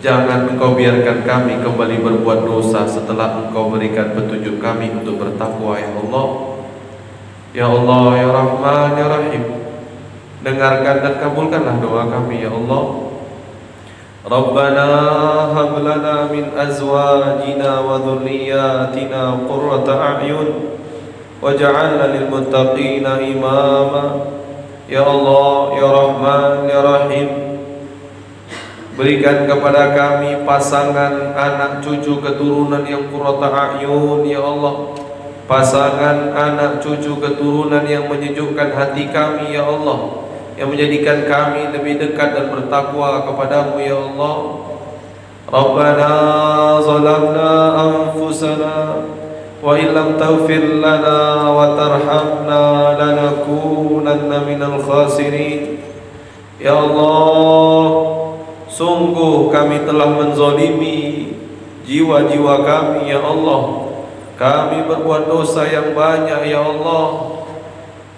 [0.00, 5.92] Jangan engkau biarkan kami kembali berbuat dosa setelah engkau berikan petunjuk kami untuk bertakwa Ya
[5.92, 6.26] Allah.
[7.52, 9.44] Ya Allah, Ya Rahman, Ya Rahim.
[10.40, 13.11] Dengarkan dan kabulkanlah doa kami Ya Allah
[14.31, 14.87] ربنا
[15.55, 20.47] هب لنا من أزواجنا وذرياتنا قرة أعين
[21.41, 24.03] واجعلنا للمتقين إماما
[24.89, 27.29] يا الله يا رحمن يا رحيم
[28.97, 34.97] Berikan kepada kami pasangan anak cucu keturunan yang kurata ayun ya Allah
[35.45, 40.25] Pasangan anak cucu keturunan yang menyejukkan hati kami ya Allah
[40.62, 44.38] Yang menjadikan kami lebih dekat dan bertakwa kepadamu ya Allah.
[45.50, 46.14] Rabbana
[46.78, 47.50] zalamna
[47.82, 49.02] anfusana
[49.58, 55.82] wa illam taghfir lana wa tarhamna lanakunanna minal khasirin.
[56.62, 57.82] Ya Allah
[58.70, 61.34] sungguh kami telah menzalimi
[61.90, 63.90] jiwa-jiwa kami ya Allah.
[64.38, 67.41] Kami berbuat dosa yang banyak ya Allah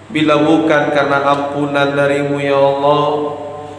[0.09, 3.09] Bila bukan karena ampunan darimu ya Allah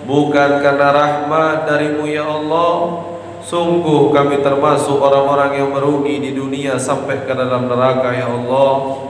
[0.07, 3.07] Bukan karena rahmat darimu ya Allah
[3.47, 9.07] Sungguh kami termasuk orang-orang yang merugi di dunia sampai ke dalam neraka ya Allah.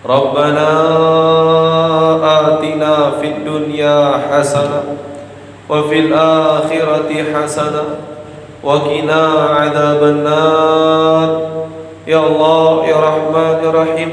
[0.00, 0.72] Rabbana
[2.24, 4.96] atina fid dunya hasanah
[5.68, 8.00] wa fil akhirati hasanah
[8.64, 9.20] wa qina
[9.60, 11.28] adzabannar
[12.08, 14.10] Ya Allah ya Rahman ya Rahim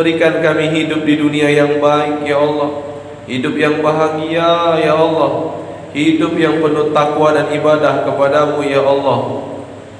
[0.00, 2.88] Berikan kami hidup di dunia yang baik ya Allah.
[3.28, 5.60] Hidup yang bahagia ya Allah.
[5.92, 9.44] Hidup yang penuh takwa dan ibadah kepadamu ya Allah.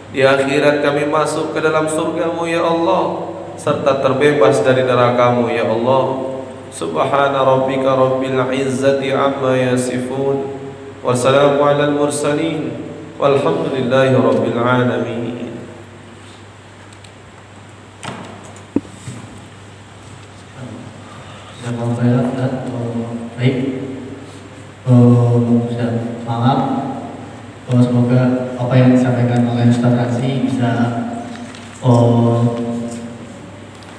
[0.08, 3.28] Di akhirat kami masuk ke dalam surgamu ya Allah
[3.60, 6.32] Serta terbebas dari nerakamu ya Allah.
[6.72, 10.48] Subhana rabbika rabbil izzati amma yasifun.
[11.04, 12.72] Wassalamu ala al-mursalin
[13.20, 15.49] Walhamdulillahi rabbil alamin
[21.60, 22.32] Jazakallahu khairan
[22.72, 23.56] uh, baik.
[24.88, 25.68] Uh,
[26.24, 26.58] semangat.
[27.68, 28.20] Uh, semoga
[28.56, 30.70] apa yang disampaikan oleh Ustaz Razi bisa
[31.84, 32.40] uh,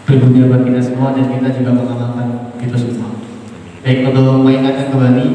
[0.09, 3.13] berguna bagi kita semua dan kita juga mengamalkan itu semua.
[3.85, 5.25] Baik untuk mengingatkan kembali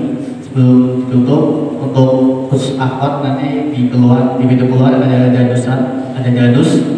[0.43, 2.11] sebelum ditutup untuk
[2.51, 6.91] khusus akad nanti di keluar di video keluar ada dadusan ada dadus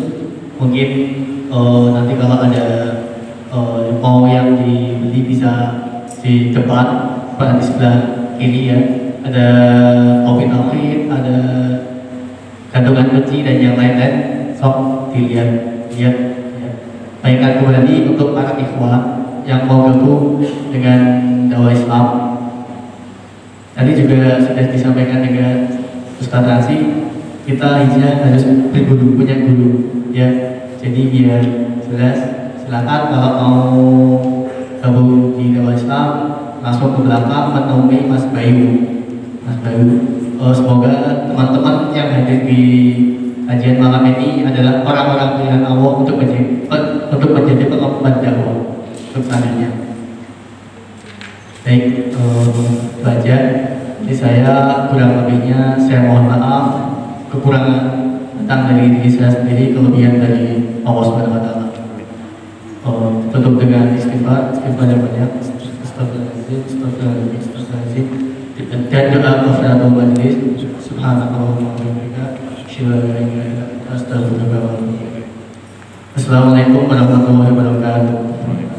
[0.56, 0.88] mungkin
[1.52, 2.64] uh, nanti kalau ada
[3.52, 5.52] uh, mau yang dibeli bisa
[6.20, 6.86] di depan
[7.40, 7.96] pada di sebelah
[8.36, 8.78] kiri ya.
[9.28, 9.48] Ada
[10.24, 11.36] kopi tauhid ada
[12.72, 14.16] gantungan kunci dan yang lain-lain.
[14.56, 15.50] Sok dilihat
[15.94, 16.16] lihat
[16.58, 16.70] ya.
[17.22, 19.02] baikkan kembali untuk para ikhwan
[19.46, 21.00] yang mau gabung dengan
[21.48, 22.06] dakwah Islam.
[23.78, 25.70] Tadi juga sudah disampaikan dengan
[26.18, 26.78] Ustaz Rasi
[27.46, 28.44] kita hijrah harus
[28.74, 29.70] berguru punya guru
[30.10, 30.28] ya.
[30.78, 31.42] Jadi biar
[31.86, 32.37] jelas
[32.68, 33.72] silakan kalau mau
[34.84, 36.08] gabung di Dewa Islam
[36.60, 38.68] langsung ke belakang menemui Mas Bayu.
[39.40, 39.88] Mas Bayu
[40.36, 42.60] uh, semoga teman-teman yang hadir di
[43.48, 46.68] kajian malam ini adalah orang-orang pilihan Allah untuk menjadi
[47.08, 48.56] untuk menjadi pengemban dakwah.
[48.84, 49.70] Untuk selanjutnya
[51.64, 53.36] baik uh, itu
[54.04, 54.52] jadi saya
[54.92, 56.64] kurang lebihnya saya mohon maaf.
[57.32, 57.80] Kekurangan
[58.44, 61.57] datang dari diri saya sendiri kelebihan dari Allah Subhanahu Wa Taala
[62.88, 65.30] Tutup dengan istighfar, istighfar yang banyak,
[65.84, 68.06] astagfirullahaladzim, astagfirullahaladzim, astagfirullahaladzim,
[68.88, 70.36] dan doa kafaratul majlis,
[70.80, 72.24] subhanallahumma wa bihamdika,
[72.64, 74.96] asyhadu an la ilaha illa anta, astaghfiruka wa atubu.
[76.16, 78.77] Assalamualaikum warahmatullahi wabarakatuh.